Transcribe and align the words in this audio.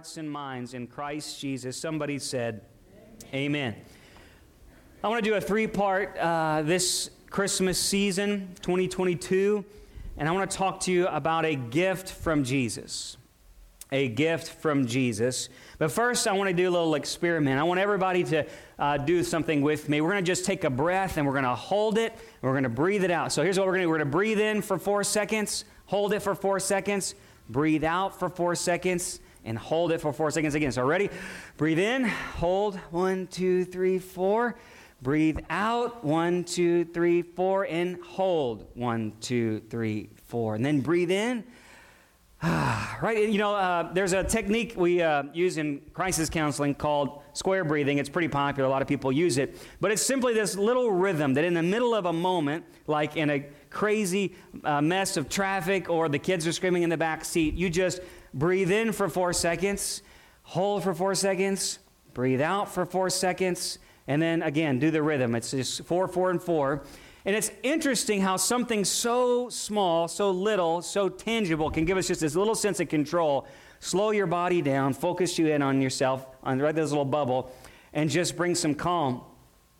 hearts 0.00 0.16
and 0.16 0.30
minds 0.30 0.72
in 0.72 0.86
Christ 0.86 1.38
Jesus. 1.38 1.76
Somebody 1.76 2.18
said, 2.18 2.62
Amen. 3.34 3.74
Amen. 3.74 3.76
I 5.04 5.08
want 5.08 5.22
to 5.22 5.30
do 5.30 5.36
a 5.36 5.42
three 5.42 5.66
part 5.66 6.16
uh, 6.16 6.62
this 6.62 7.10
Christmas 7.28 7.78
season, 7.78 8.54
2022, 8.62 9.62
and 10.16 10.26
I 10.26 10.32
want 10.32 10.50
to 10.50 10.56
talk 10.56 10.80
to 10.84 10.90
you 10.90 11.06
about 11.06 11.44
a 11.44 11.54
gift 11.54 12.08
from 12.08 12.44
Jesus. 12.44 13.18
A 13.92 14.08
gift 14.08 14.48
from 14.48 14.86
Jesus. 14.86 15.50
But 15.76 15.92
first, 15.92 16.26
I 16.26 16.32
want 16.32 16.48
to 16.48 16.56
do 16.56 16.66
a 16.66 16.72
little 16.72 16.94
experiment. 16.94 17.60
I 17.60 17.64
want 17.64 17.78
everybody 17.78 18.24
to 18.24 18.46
uh, 18.78 18.96
do 18.96 19.22
something 19.22 19.60
with 19.60 19.90
me. 19.90 20.00
We're 20.00 20.12
going 20.12 20.24
to 20.24 20.30
just 20.30 20.46
take 20.46 20.64
a 20.64 20.70
breath 20.70 21.18
and 21.18 21.26
we're 21.26 21.34
going 21.34 21.44
to 21.44 21.54
hold 21.54 21.98
it 21.98 22.12
and 22.12 22.40
we're 22.40 22.54
going 22.54 22.62
to 22.62 22.70
breathe 22.70 23.04
it 23.04 23.10
out. 23.10 23.32
So 23.32 23.42
here's 23.42 23.58
what 23.58 23.66
we're 23.66 23.74
going 23.74 23.82
to 23.82 23.84
do 23.84 23.90
we're 23.90 23.98
going 23.98 24.08
to 24.08 24.16
breathe 24.16 24.40
in 24.40 24.62
for 24.62 24.78
four 24.78 25.04
seconds, 25.04 25.66
hold 25.84 26.14
it 26.14 26.20
for 26.20 26.34
four 26.34 26.58
seconds, 26.58 27.14
breathe 27.50 27.84
out 27.84 28.18
for 28.18 28.30
four 28.30 28.54
seconds, 28.54 29.20
and 29.44 29.58
hold 29.58 29.92
it 29.92 30.00
for 30.00 30.12
four 30.12 30.30
seconds 30.30 30.54
again. 30.54 30.72
So, 30.72 30.84
ready? 30.84 31.10
Breathe 31.56 31.78
in, 31.78 32.04
hold, 32.04 32.76
one, 32.90 33.26
two, 33.26 33.64
three, 33.64 33.98
four. 33.98 34.56
Breathe 35.02 35.38
out, 35.48 36.04
one, 36.04 36.44
two, 36.44 36.84
three, 36.84 37.22
four, 37.22 37.64
and 37.64 37.98
hold, 38.02 38.66
one, 38.74 39.14
two, 39.20 39.60
three, 39.70 40.10
four. 40.26 40.54
And 40.54 40.64
then 40.64 40.80
breathe 40.80 41.10
in. 41.10 41.44
right, 43.02 43.28
you 43.28 43.36
know, 43.36 43.54
uh, 43.54 43.92
there's 43.92 44.14
a 44.14 44.24
technique 44.24 44.72
we 44.74 45.02
uh, 45.02 45.24
use 45.34 45.58
in 45.58 45.78
crisis 45.92 46.30
counseling 46.30 46.74
called 46.74 47.22
square 47.34 47.64
breathing. 47.64 47.98
It's 47.98 48.08
pretty 48.08 48.28
popular, 48.28 48.66
a 48.66 48.70
lot 48.70 48.80
of 48.80 48.88
people 48.88 49.12
use 49.12 49.36
it. 49.36 49.58
But 49.78 49.90
it's 49.90 50.00
simply 50.00 50.32
this 50.32 50.56
little 50.56 50.90
rhythm 50.90 51.34
that 51.34 51.44
in 51.44 51.52
the 51.52 51.62
middle 51.62 51.94
of 51.94 52.06
a 52.06 52.12
moment, 52.14 52.64
like 52.86 53.16
in 53.16 53.28
a 53.28 53.40
crazy 53.68 54.34
uh, 54.64 54.80
mess 54.80 55.18
of 55.18 55.28
traffic 55.28 55.90
or 55.90 56.08
the 56.08 56.18
kids 56.18 56.46
are 56.46 56.52
screaming 56.52 56.82
in 56.82 56.88
the 56.88 56.96
back 56.96 57.26
seat, 57.26 57.54
you 57.54 57.68
just 57.68 58.00
breathe 58.34 58.70
in 58.70 58.92
for 58.92 59.08
four 59.08 59.32
seconds, 59.32 60.02
hold 60.42 60.82
for 60.82 60.94
four 60.94 61.14
seconds, 61.14 61.78
breathe 62.14 62.40
out 62.40 62.72
for 62.72 62.84
four 62.84 63.10
seconds 63.10 63.78
and 64.10 64.20
then 64.20 64.42
again, 64.42 64.80
do 64.80 64.90
the 64.90 65.00
rhythm. 65.00 65.36
It's 65.36 65.52
just 65.52 65.84
four, 65.84 66.08
four, 66.08 66.30
and 66.30 66.42
four. 66.42 66.82
And 67.24 67.36
it's 67.36 67.52
interesting 67.62 68.20
how 68.20 68.38
something 68.38 68.84
so 68.84 69.48
small, 69.50 70.08
so 70.08 70.32
little, 70.32 70.82
so 70.82 71.08
tangible 71.08 71.70
can 71.70 71.84
give 71.84 71.96
us 71.96 72.08
just 72.08 72.20
this 72.20 72.34
little 72.34 72.56
sense 72.56 72.80
of 72.80 72.88
control. 72.88 73.46
Slow 73.78 74.10
your 74.10 74.26
body 74.26 74.62
down, 74.62 74.94
focus 74.94 75.38
you 75.38 75.46
in 75.46 75.62
on 75.62 75.80
yourself, 75.80 76.26
on 76.42 76.58
right 76.58 76.74
this 76.74 76.90
little 76.90 77.04
bubble, 77.04 77.54
and 77.92 78.10
just 78.10 78.36
bring 78.36 78.56
some 78.56 78.74
calm. 78.74 79.20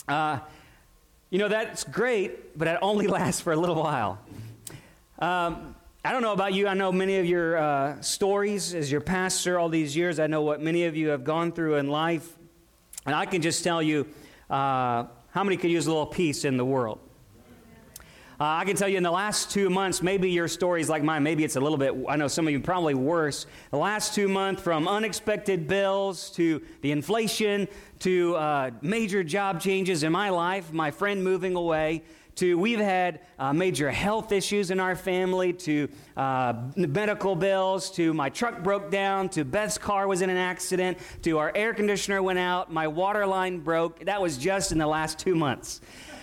Uh, 0.06 0.38
you 1.30 1.40
know, 1.40 1.48
that's 1.48 1.82
great, 1.82 2.56
but 2.56 2.68
it 2.68 2.78
only 2.82 3.06
lasts 3.08 3.40
for 3.40 3.52
a 3.52 3.56
little 3.56 3.82
while. 3.82 4.20
Um, 5.18 5.74
I 6.02 6.12
don't 6.12 6.22
know 6.22 6.32
about 6.32 6.54
you. 6.54 6.66
I 6.66 6.72
know 6.72 6.90
many 6.90 7.18
of 7.18 7.26
your 7.26 7.58
uh, 7.58 8.00
stories 8.00 8.74
as 8.74 8.90
your 8.90 9.02
pastor 9.02 9.58
all 9.58 9.68
these 9.68 9.94
years. 9.94 10.18
I 10.18 10.28
know 10.28 10.40
what 10.40 10.62
many 10.62 10.86
of 10.86 10.96
you 10.96 11.08
have 11.08 11.24
gone 11.24 11.52
through 11.52 11.74
in 11.74 11.88
life. 11.88 12.38
And 13.04 13.14
I 13.14 13.26
can 13.26 13.42
just 13.42 13.62
tell 13.62 13.82
you 13.82 14.08
uh, 14.48 15.04
how 15.28 15.44
many 15.44 15.58
could 15.58 15.70
use 15.70 15.86
a 15.86 15.90
little 15.90 16.06
peace 16.06 16.46
in 16.46 16.56
the 16.56 16.64
world? 16.64 17.00
Uh, 18.40 18.44
I 18.44 18.64
can 18.64 18.76
tell 18.76 18.88
you 18.88 18.96
in 18.96 19.02
the 19.02 19.10
last 19.10 19.50
two 19.50 19.68
months, 19.68 20.00
maybe 20.00 20.30
your 20.30 20.48
story 20.48 20.80
is 20.80 20.88
like 20.88 21.02
mine. 21.02 21.22
Maybe 21.22 21.44
it's 21.44 21.56
a 21.56 21.60
little 21.60 21.76
bit, 21.76 21.94
I 22.08 22.16
know 22.16 22.28
some 22.28 22.46
of 22.46 22.52
you 22.54 22.60
probably 22.60 22.94
worse. 22.94 23.44
The 23.70 23.76
last 23.76 24.14
two 24.14 24.26
months, 24.26 24.62
from 24.62 24.88
unexpected 24.88 25.68
bills 25.68 26.30
to 26.30 26.62
the 26.80 26.92
inflation 26.92 27.68
to 27.98 28.36
uh, 28.36 28.70
major 28.80 29.22
job 29.22 29.60
changes 29.60 30.02
in 30.02 30.12
my 30.12 30.30
life, 30.30 30.72
my 30.72 30.90
friend 30.90 31.22
moving 31.22 31.56
away, 31.56 32.04
to 32.40 32.56
we've 32.56 32.80
had 32.80 33.20
uh, 33.38 33.52
major 33.52 33.90
health 33.90 34.32
issues 34.32 34.70
in 34.70 34.80
our 34.80 34.96
family, 34.96 35.52
to 35.52 35.86
uh, 36.16 36.54
medical 36.74 37.36
bills, 37.36 37.90
to 37.90 38.14
my 38.14 38.30
truck 38.30 38.62
broke 38.62 38.90
down, 38.90 39.28
to 39.28 39.44
Beth's 39.44 39.76
car 39.76 40.08
was 40.08 40.22
in 40.22 40.30
an 40.30 40.38
accident, 40.38 40.96
to 41.20 41.36
our 41.36 41.52
air 41.54 41.74
conditioner 41.74 42.22
went 42.22 42.38
out, 42.38 42.72
my 42.72 42.88
water 42.88 43.26
line 43.26 43.58
broke. 43.58 44.06
That 44.06 44.22
was 44.22 44.38
just 44.38 44.72
in 44.72 44.78
the 44.78 44.86
last 44.86 45.18
two 45.18 45.34
months. 45.34 45.82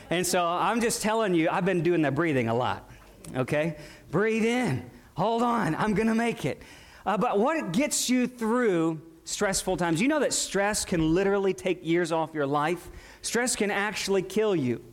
And 0.10 0.26
so 0.26 0.44
I'm 0.44 0.82
just 0.82 1.04
telling 1.04 1.36
you, 1.36 1.50
I've 1.52 1.66
been 1.66 1.84
doing 1.84 2.02
the 2.02 2.10
breathing 2.10 2.50
a 2.50 2.56
lot. 2.56 2.90
Okay? 3.36 3.78
Breathe 4.10 4.46
in. 4.46 4.90
Hold 5.18 5.44
on. 5.44 5.76
I'm 5.76 5.94
going 5.94 6.08
to 6.08 6.16
make 6.16 6.46
it. 6.46 6.64
Uh, 7.06 7.16
but 7.20 7.38
what 7.38 7.72
gets 7.74 8.10
you 8.10 8.26
through 8.26 9.00
stressful 9.24 9.78
times? 9.78 10.02
You 10.02 10.08
know 10.08 10.22
that 10.22 10.34
stress 10.34 10.84
can 10.84 11.14
literally 11.14 11.54
take 11.54 11.86
years 11.86 12.12
off 12.12 12.34
your 12.34 12.48
life? 12.48 12.90
Stress 13.22 13.56
can 13.56 13.70
actually 13.70 14.24
kill 14.24 14.56
you. 14.56 14.84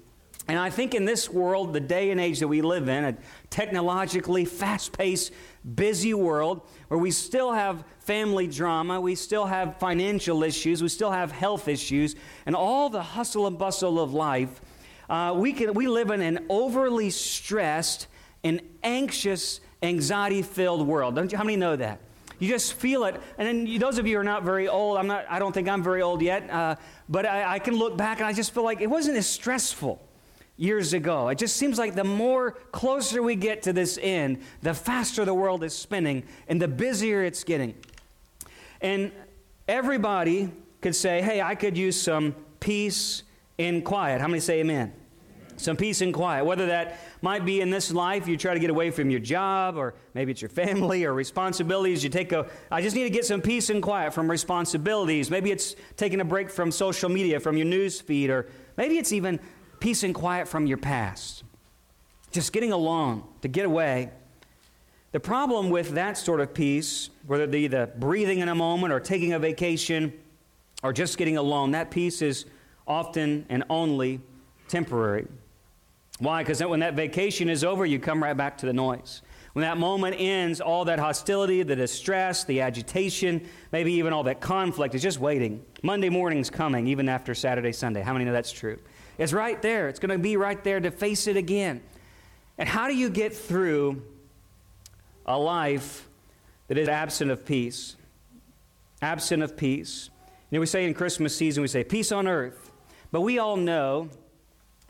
And 0.46 0.58
I 0.58 0.68
think 0.68 0.94
in 0.94 1.06
this 1.06 1.30
world, 1.30 1.72
the 1.72 1.80
day 1.80 2.10
and 2.10 2.20
age 2.20 2.40
that 2.40 2.48
we 2.48 2.60
live 2.60 2.88
in, 2.88 3.04
a 3.04 3.16
technologically 3.48 4.44
fast 4.44 4.96
paced, 4.96 5.32
busy 5.74 6.12
world 6.12 6.60
where 6.88 6.98
we 6.98 7.10
still 7.10 7.52
have 7.52 7.82
family 8.00 8.46
drama, 8.46 9.00
we 9.00 9.14
still 9.14 9.46
have 9.46 9.78
financial 9.78 10.42
issues, 10.42 10.82
we 10.82 10.88
still 10.88 11.10
have 11.10 11.32
health 11.32 11.66
issues, 11.66 12.14
and 12.44 12.54
all 12.54 12.90
the 12.90 13.02
hustle 13.02 13.46
and 13.46 13.58
bustle 13.58 13.98
of 13.98 14.12
life, 14.12 14.60
uh, 15.08 15.34
we, 15.34 15.54
can, 15.54 15.72
we 15.72 15.88
live 15.88 16.10
in 16.10 16.20
an 16.20 16.44
overly 16.50 17.08
stressed 17.08 18.06
and 18.42 18.60
anxious, 18.82 19.60
anxiety 19.82 20.42
filled 20.42 20.86
world. 20.86 21.14
Don't 21.14 21.32
you, 21.32 21.38
how 21.38 21.44
many 21.44 21.56
know 21.56 21.76
that? 21.76 22.00
You 22.38 22.48
just 22.48 22.74
feel 22.74 23.04
it. 23.04 23.18
And 23.38 23.48
then 23.48 23.66
you, 23.66 23.78
those 23.78 23.96
of 23.96 24.06
you 24.06 24.16
who 24.16 24.20
are 24.20 24.24
not 24.24 24.42
very 24.42 24.68
old, 24.68 24.98
I'm 24.98 25.06
not, 25.06 25.24
I 25.30 25.38
don't 25.38 25.52
think 25.52 25.68
I'm 25.68 25.82
very 25.82 26.02
old 26.02 26.20
yet, 26.20 26.50
uh, 26.50 26.76
but 27.08 27.24
I, 27.24 27.54
I 27.54 27.58
can 27.60 27.76
look 27.76 27.96
back 27.96 28.18
and 28.18 28.26
I 28.26 28.34
just 28.34 28.52
feel 28.52 28.64
like 28.64 28.82
it 28.82 28.90
wasn't 28.90 29.16
as 29.16 29.26
stressful 29.26 30.03
years 30.56 30.92
ago. 30.92 31.28
It 31.28 31.38
just 31.38 31.56
seems 31.56 31.78
like 31.78 31.94
the 31.94 32.04
more 32.04 32.52
closer 32.72 33.22
we 33.22 33.34
get 33.34 33.62
to 33.62 33.72
this 33.72 33.98
end, 34.00 34.38
the 34.62 34.74
faster 34.74 35.24
the 35.24 35.34
world 35.34 35.64
is 35.64 35.74
spinning 35.74 36.24
and 36.48 36.60
the 36.60 36.68
busier 36.68 37.24
it's 37.24 37.44
getting. 37.44 37.74
And 38.80 39.12
everybody 39.66 40.50
could 40.80 40.94
say, 40.94 41.22
hey, 41.22 41.40
I 41.40 41.54
could 41.54 41.76
use 41.76 42.00
some 42.00 42.34
peace 42.60 43.22
and 43.58 43.84
quiet. 43.84 44.20
How 44.20 44.28
many 44.28 44.40
say 44.40 44.60
amen? 44.60 44.92
Some 45.56 45.76
peace 45.76 46.00
and 46.00 46.12
quiet. 46.12 46.44
Whether 46.44 46.66
that 46.66 46.98
might 47.22 47.44
be 47.44 47.60
in 47.60 47.70
this 47.70 47.92
life, 47.92 48.26
you 48.26 48.36
try 48.36 48.54
to 48.54 48.60
get 48.60 48.70
away 48.70 48.90
from 48.90 49.08
your 49.08 49.20
job, 49.20 49.76
or 49.76 49.94
maybe 50.12 50.32
it's 50.32 50.42
your 50.42 50.48
family 50.48 51.04
or 51.04 51.14
responsibilities. 51.14 52.02
You 52.02 52.10
take 52.10 52.32
a, 52.32 52.46
I 52.70 52.82
just 52.82 52.96
need 52.96 53.04
to 53.04 53.10
get 53.10 53.24
some 53.24 53.40
peace 53.40 53.70
and 53.70 53.80
quiet 53.82 54.12
from 54.12 54.28
responsibilities. 54.28 55.30
Maybe 55.30 55.52
it's 55.52 55.76
taking 55.96 56.20
a 56.20 56.24
break 56.24 56.50
from 56.50 56.72
social 56.72 57.08
media, 57.08 57.38
from 57.38 57.56
your 57.56 57.66
news 57.66 58.00
feed, 58.00 58.30
or 58.30 58.48
maybe 58.76 58.98
it's 58.98 59.12
even 59.12 59.38
peace 59.84 60.02
and 60.02 60.14
quiet 60.14 60.48
from 60.48 60.66
your 60.66 60.78
past. 60.78 61.44
Just 62.32 62.54
getting 62.54 62.72
along, 62.72 63.22
to 63.42 63.48
get 63.48 63.66
away. 63.66 64.08
The 65.12 65.20
problem 65.20 65.68
with 65.68 65.90
that 65.90 66.16
sort 66.16 66.40
of 66.40 66.54
peace, 66.54 67.10
whether 67.26 67.44
it 67.44 67.50
be 67.50 67.66
the 67.66 67.90
breathing 67.98 68.38
in 68.38 68.48
a 68.48 68.54
moment 68.54 68.94
or 68.94 68.98
taking 68.98 69.34
a 69.34 69.38
vacation 69.38 70.14
or 70.82 70.94
just 70.94 71.18
getting 71.18 71.36
alone, 71.36 71.72
that 71.72 71.90
peace 71.90 72.22
is 72.22 72.46
often 72.88 73.44
and 73.50 73.62
only 73.68 74.22
temporary. 74.68 75.26
Why? 76.18 76.42
Because 76.42 76.64
when 76.64 76.80
that 76.80 76.94
vacation 76.94 77.50
is 77.50 77.62
over, 77.62 77.84
you 77.84 77.98
come 77.98 78.22
right 78.22 78.34
back 78.34 78.56
to 78.58 78.66
the 78.66 78.72
noise. 78.72 79.20
When 79.52 79.64
that 79.64 79.76
moment 79.76 80.16
ends, 80.18 80.62
all 80.62 80.86
that 80.86 80.98
hostility, 80.98 81.62
the 81.62 81.76
distress, 81.76 82.44
the 82.44 82.62
agitation, 82.62 83.46
maybe 83.70 83.92
even 83.92 84.14
all 84.14 84.22
that 84.22 84.40
conflict 84.40 84.94
is 84.94 85.02
just 85.02 85.20
waiting. 85.20 85.62
Monday 85.82 86.08
morning's 86.08 86.48
coming, 86.48 86.86
even 86.86 87.06
after 87.06 87.34
Saturday, 87.34 87.72
Sunday. 87.72 88.00
How 88.00 88.14
many 88.14 88.24
know 88.24 88.32
that's 88.32 88.50
true? 88.50 88.78
It's 89.18 89.32
right 89.32 89.60
there. 89.62 89.88
It's 89.88 89.98
going 89.98 90.10
to 90.10 90.18
be 90.18 90.36
right 90.36 90.62
there 90.64 90.80
to 90.80 90.90
face 90.90 91.26
it 91.26 91.36
again. 91.36 91.80
And 92.58 92.68
how 92.68 92.88
do 92.88 92.94
you 92.94 93.10
get 93.10 93.34
through 93.34 94.02
a 95.26 95.38
life 95.38 96.08
that 96.68 96.78
is 96.78 96.88
absent 96.88 97.30
of 97.30 97.44
peace? 97.44 97.96
Absent 99.02 99.42
of 99.42 99.56
peace. 99.56 100.10
You 100.50 100.56
know, 100.56 100.60
we 100.60 100.66
say 100.66 100.84
in 100.84 100.94
Christmas 100.94 101.36
season, 101.36 101.62
we 101.62 101.68
say 101.68 101.84
peace 101.84 102.12
on 102.12 102.26
earth. 102.26 102.70
But 103.10 103.22
we 103.22 103.38
all 103.38 103.56
know 103.56 104.08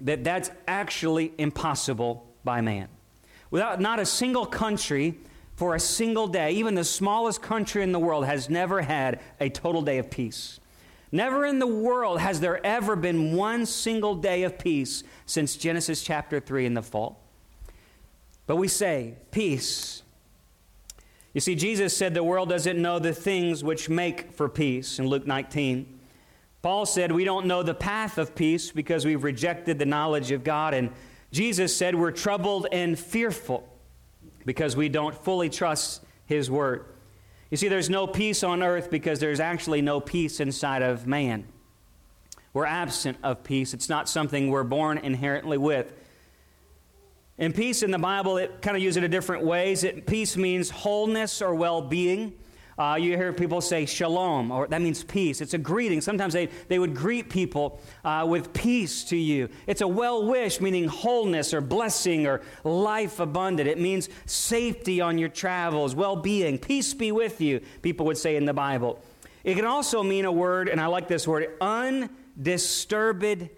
that 0.00 0.24
that's 0.24 0.50
actually 0.66 1.32
impossible 1.38 2.26
by 2.42 2.60
man. 2.60 2.88
Without 3.50 3.80
not 3.80 4.00
a 4.00 4.06
single 4.06 4.46
country 4.46 5.18
for 5.56 5.74
a 5.74 5.80
single 5.80 6.26
day, 6.26 6.52
even 6.52 6.74
the 6.74 6.84
smallest 6.84 7.40
country 7.40 7.82
in 7.82 7.92
the 7.92 7.98
world 7.98 8.24
has 8.26 8.50
never 8.50 8.82
had 8.82 9.20
a 9.40 9.48
total 9.48 9.82
day 9.82 9.98
of 9.98 10.10
peace. 10.10 10.58
Never 11.14 11.46
in 11.46 11.60
the 11.60 11.66
world 11.68 12.18
has 12.18 12.40
there 12.40 12.58
ever 12.66 12.96
been 12.96 13.36
one 13.36 13.66
single 13.66 14.16
day 14.16 14.42
of 14.42 14.58
peace 14.58 15.04
since 15.26 15.54
Genesis 15.54 16.02
chapter 16.02 16.40
3 16.40 16.66
in 16.66 16.74
the 16.74 16.82
fall. 16.82 17.20
But 18.48 18.56
we 18.56 18.66
say, 18.66 19.14
peace. 19.30 20.02
You 21.32 21.40
see, 21.40 21.54
Jesus 21.54 21.96
said 21.96 22.14
the 22.14 22.24
world 22.24 22.48
doesn't 22.48 22.82
know 22.82 22.98
the 22.98 23.14
things 23.14 23.62
which 23.62 23.88
make 23.88 24.32
for 24.32 24.48
peace 24.48 24.98
in 24.98 25.06
Luke 25.06 25.24
19. 25.24 26.00
Paul 26.62 26.84
said 26.84 27.12
we 27.12 27.22
don't 27.22 27.46
know 27.46 27.62
the 27.62 27.74
path 27.74 28.18
of 28.18 28.34
peace 28.34 28.72
because 28.72 29.04
we've 29.04 29.22
rejected 29.22 29.78
the 29.78 29.86
knowledge 29.86 30.32
of 30.32 30.42
God. 30.42 30.74
And 30.74 30.90
Jesus 31.30 31.76
said 31.76 31.94
we're 31.94 32.10
troubled 32.10 32.66
and 32.72 32.98
fearful 32.98 33.68
because 34.44 34.74
we 34.74 34.88
don't 34.88 35.14
fully 35.14 35.48
trust 35.48 36.02
his 36.26 36.50
word. 36.50 36.86
You 37.54 37.58
see, 37.58 37.68
there's 37.68 37.88
no 37.88 38.08
peace 38.08 38.42
on 38.42 38.64
earth 38.64 38.90
because 38.90 39.20
there's 39.20 39.38
actually 39.38 39.80
no 39.80 40.00
peace 40.00 40.40
inside 40.40 40.82
of 40.82 41.06
man. 41.06 41.44
We're 42.52 42.66
absent 42.66 43.16
of 43.22 43.44
peace. 43.44 43.72
It's 43.72 43.88
not 43.88 44.08
something 44.08 44.50
we're 44.50 44.64
born 44.64 44.98
inherently 44.98 45.56
with. 45.56 45.92
In 47.38 47.52
peace 47.52 47.84
in 47.84 47.92
the 47.92 47.98
Bible, 48.00 48.38
it 48.38 48.60
kind 48.60 48.76
of 48.76 48.82
uses 48.82 48.96
it 48.96 49.04
in 49.04 49.12
different 49.12 49.44
ways. 49.44 49.84
It, 49.84 50.04
peace 50.04 50.36
means 50.36 50.68
wholeness 50.68 51.40
or 51.40 51.54
well 51.54 51.80
being. 51.80 52.32
Uh, 52.78 52.96
you 53.00 53.16
hear 53.16 53.32
people 53.32 53.60
say 53.60 53.86
shalom, 53.86 54.50
or 54.50 54.66
that 54.66 54.82
means 54.82 55.04
peace. 55.04 55.40
It's 55.40 55.54
a 55.54 55.58
greeting. 55.58 56.00
Sometimes 56.00 56.32
they, 56.32 56.48
they 56.68 56.78
would 56.78 56.94
greet 56.94 57.30
people 57.30 57.80
uh, 58.04 58.26
with 58.28 58.52
peace 58.52 59.04
to 59.04 59.16
you. 59.16 59.48
It's 59.66 59.80
a 59.80 59.88
well 59.88 60.26
wish, 60.26 60.60
meaning 60.60 60.88
wholeness 60.88 61.54
or 61.54 61.60
blessing 61.60 62.26
or 62.26 62.42
life 62.64 63.20
abundant. 63.20 63.68
It 63.68 63.78
means 63.78 64.08
safety 64.26 65.00
on 65.00 65.18
your 65.18 65.28
travels, 65.28 65.94
well 65.94 66.16
being. 66.16 66.58
Peace 66.58 66.94
be 66.94 67.12
with 67.12 67.40
you, 67.40 67.60
people 67.82 68.06
would 68.06 68.18
say 68.18 68.36
in 68.36 68.44
the 68.44 68.54
Bible. 68.54 68.98
It 69.44 69.54
can 69.56 69.66
also 69.66 70.02
mean 70.02 70.24
a 70.24 70.32
word, 70.32 70.68
and 70.70 70.80
I 70.80 70.86
like 70.86 71.06
this 71.06 71.28
word, 71.28 71.58
undisturbedness. 71.60 73.50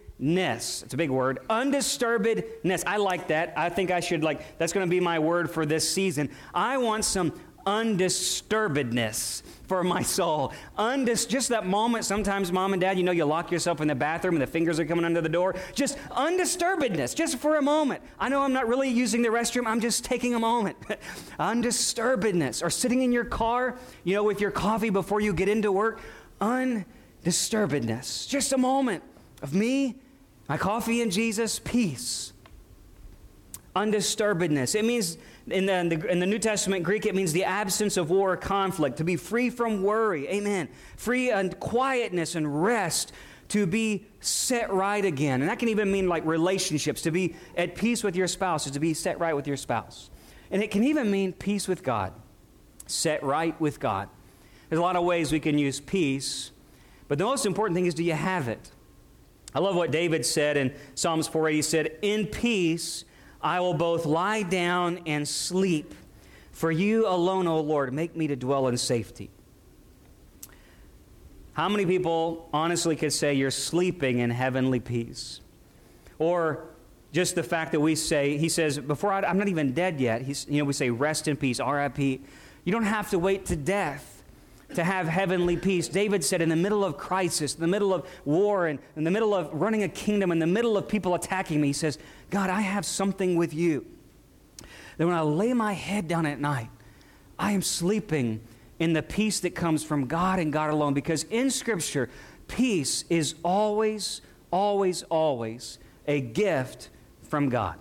It's 0.83 0.95
a 0.95 0.97
big 0.97 1.11
word. 1.11 1.39
Undisturbedness. 1.49 2.83
I 2.87 2.97
like 2.97 3.29
that. 3.29 3.55
I 3.57 3.69
think 3.69 3.93
I 3.93 4.01
should 4.01 4.25
like 4.25 4.59
that's 4.59 4.73
going 4.73 4.85
to 4.85 4.91
be 4.91 4.99
my 4.99 5.21
word 5.21 5.49
for 5.49 5.65
this 5.65 5.89
season. 5.89 6.29
I 6.53 6.77
want 6.79 7.05
some 7.05 7.33
undisturbedness 7.67 9.43
for 9.67 9.83
my 9.83 10.03
soul. 10.03 10.53
Undis- 10.79 11.29
just 11.29 11.49
that 11.49 11.67
moment, 11.67 12.05
sometimes, 12.05 12.53
mom 12.53 12.73
and 12.73 12.81
dad, 12.81 12.97
you 12.97 13.03
know, 13.03 13.11
you 13.13 13.25
lock 13.25 13.51
yourself 13.51 13.81
in 13.81 13.89
the 13.89 13.95
bathroom 13.95 14.37
and 14.37 14.43
the 14.43 14.47
fingers 14.47 14.79
are 14.79 14.85
coming 14.85 15.05
under 15.05 15.21
the 15.21 15.29
door. 15.29 15.57
Just 15.75 15.99
undisturbedness, 16.11 17.15
just 17.15 17.39
for 17.39 17.57
a 17.57 17.63
moment. 17.63 18.03
I 18.21 18.29
know 18.29 18.43
I'm 18.43 18.53
not 18.53 18.69
really 18.69 18.89
using 18.89 19.23
the 19.23 19.29
restroom, 19.29 19.67
I'm 19.67 19.81
just 19.81 20.05
taking 20.05 20.35
a 20.35 20.39
moment. 20.39 20.77
undisturbedness. 21.41 22.63
Or 22.65 22.71
sitting 22.71 23.03
in 23.03 23.11
your 23.13 23.25
car, 23.25 23.77
you 24.05 24.15
know, 24.15 24.23
with 24.23 24.41
your 24.41 24.53
coffee 24.53 24.91
before 24.91 25.21
you 25.21 25.33
get 25.33 25.49
into 25.49 25.73
work. 25.73 26.01
Undisturbedness. 26.41 28.29
Just 28.29 28.53
a 28.53 28.59
moment 28.59 29.03
of 29.43 29.53
me, 29.53 29.97
my 30.49 30.57
coffee, 30.57 31.03
and 31.03 31.11
Jesus, 31.11 31.59
peace. 31.59 32.33
Undisturbedness. 33.75 34.75
It 34.75 34.85
means 34.85 35.19
in 35.49 35.67
the, 35.67 35.75
in 35.75 35.89
the, 35.89 36.11
in 36.11 36.19
the, 36.19 36.27
New 36.27 36.39
Testament 36.39 36.83
Greek, 36.83 37.07
it 37.07 37.15
means 37.15 37.33
the 37.33 37.45
absence 37.45 37.97
of 37.97 38.11
war 38.11 38.33
or 38.33 38.37
conflict, 38.37 38.97
to 38.99 39.05
be 39.05 39.17
free 39.17 39.51
from 39.51 39.83
worry. 39.83 40.29
Amen. 40.29 40.69
Free 40.97 41.31
and 41.31 41.59
quietness 41.61 42.35
and 42.35 42.65
rest, 42.65 43.13
to 43.49 43.67
be 43.67 44.07
set 44.21 44.73
right 44.73 45.05
again. 45.05 45.41
And 45.41 45.49
that 45.49 45.59
can 45.59 45.69
even 45.69 45.91
mean 45.91 46.09
like 46.09 46.25
relationships, 46.25 47.03
to 47.03 47.11
be 47.11 47.37
at 47.57 47.77
peace 47.77 48.03
with 48.03 48.17
your 48.17 48.27
spouse, 48.27 48.67
is 48.67 48.73
to 48.73 48.81
be 48.81 48.93
set 48.93 49.21
right 49.21 49.35
with 49.35 49.47
your 49.47 49.57
spouse. 49.57 50.11
And 50.51 50.63
it 50.63 50.71
can 50.71 50.85
even 50.85 51.11
mean 51.11 51.33
peace 51.33 51.69
with 51.69 51.83
God, 51.83 52.13
set 52.87 53.23
right 53.23 53.59
with 53.61 53.79
God. 53.79 54.09
There's 54.69 54.81
a 54.81 54.83
lot 54.83 54.97
of 54.97 55.05
ways 55.05 55.31
we 55.31 55.41
can 55.41 55.59
use 55.59 55.81
peace, 55.81 56.51
but 57.09 57.19
the 57.19 57.25
most 57.25 57.47
important 57.47 57.77
thing 57.77 57.87
is 57.87 57.95
do 57.95 58.03
you 58.03 58.15
have 58.15 58.49
it? 58.49 58.73
I 59.55 59.61
love 59.61 59.77
what 59.77 59.91
David 59.91 60.27
said 60.27 60.57
in 60.57 60.75
Psalms 60.95 61.29
4:8. 61.29 61.53
He 61.53 61.63
said, 61.63 61.99
In 62.03 62.27
peace, 62.27 63.05
I 63.47 63.61
will 63.61 63.75
both 63.75 64.07
lie 64.07 64.43
down 64.43 64.99
and 65.07 65.27
sleep. 65.27 65.95
For 66.51 66.73
you 66.73 67.07
alone, 67.07 67.47
O 67.47 67.61
Lord, 67.61 67.95
make 67.95 68.17
me 68.17 68.27
to 68.27 68.35
dwell 68.35 68.67
in 68.67 68.77
safety. 68.77 69.31
How 71.53 71.69
many 71.69 71.87
people 71.87 72.49
honestly 72.53 72.97
could 72.97 73.13
say 73.13 73.35
you're 73.35 73.53
sleeping 73.53 74.19
in 74.19 74.31
heavenly 74.31 74.81
peace? 74.81 75.43
Or 76.19 76.65
just 77.13 77.37
the 77.37 77.45
fact 77.45 77.71
that 77.71 77.79
we 77.79 77.95
say, 77.95 78.37
he 78.37 78.49
says, 78.49 78.81
before 78.81 79.13
I, 79.13 79.31
am 79.31 79.39
not 79.39 79.47
even 79.47 79.73
dead 79.73 80.01
yet, 80.01 80.23
he's, 80.23 80.45
you 80.49 80.59
know, 80.59 80.65
we 80.65 80.73
say, 80.73 80.91
rest 80.91 81.29
in 81.29 81.37
peace, 81.37 81.61
RIP. 81.61 81.99
You 81.99 82.73
don't 82.73 82.83
have 82.83 83.11
to 83.11 83.19
wait 83.21 83.47
to 83.47 83.55
death 83.55 84.16
to 84.75 84.85
have 84.85 85.07
heavenly 85.07 85.57
peace. 85.57 85.89
David 85.89 86.25
said, 86.25 86.43
in 86.43 86.49
the 86.49 86.57
middle 86.57 86.85
of 86.85 86.97
crisis, 86.97 87.55
in 87.55 87.61
the 87.61 87.67
middle 87.67 87.95
of 87.95 88.07
war, 88.25 88.67
and 88.67 88.79
in 88.97 89.05
the 89.05 89.11
middle 89.11 89.35
of 89.35 89.53
running 89.53 89.83
a 89.83 89.89
kingdom, 89.89 90.33
in 90.33 90.39
the 90.39 90.47
middle 90.47 90.77
of 90.77 90.89
people 90.89 91.15
attacking 91.15 91.61
me, 91.61 91.69
he 91.69 91.73
says, 91.73 91.99
God, 92.31 92.51
I 92.51 92.61
have 92.61 92.85
something 92.85 93.37
with 93.37 93.55
you. 93.55 93.87
That 94.97 95.07
when 95.07 95.15
I 95.15 95.21
lay 95.21 95.53
my 95.53 95.73
head 95.73 96.09
down 96.09 96.27
at 96.27 96.41
night, 96.41 96.71
I 97.39 97.53
am 97.53 97.63
sleeping 97.63 98.41
in 98.79 98.93
the 98.93 99.03
peace 99.03 99.41
that 99.41 99.55
comes 99.55 99.85
from 99.85 100.07
God 100.07 100.39
and 100.39 100.53
God 100.53 100.71
alone. 100.71 100.95
Because 100.95 101.25
in 101.25 101.51
Scripture, 101.51 102.09
peace 102.49 103.05
is 103.09 103.35
always, 103.43 104.21
always, 104.51 105.03
always 105.05 105.79
a 106.07 106.21
gift 106.21 106.91
from 107.23 107.49
God. 107.49 107.77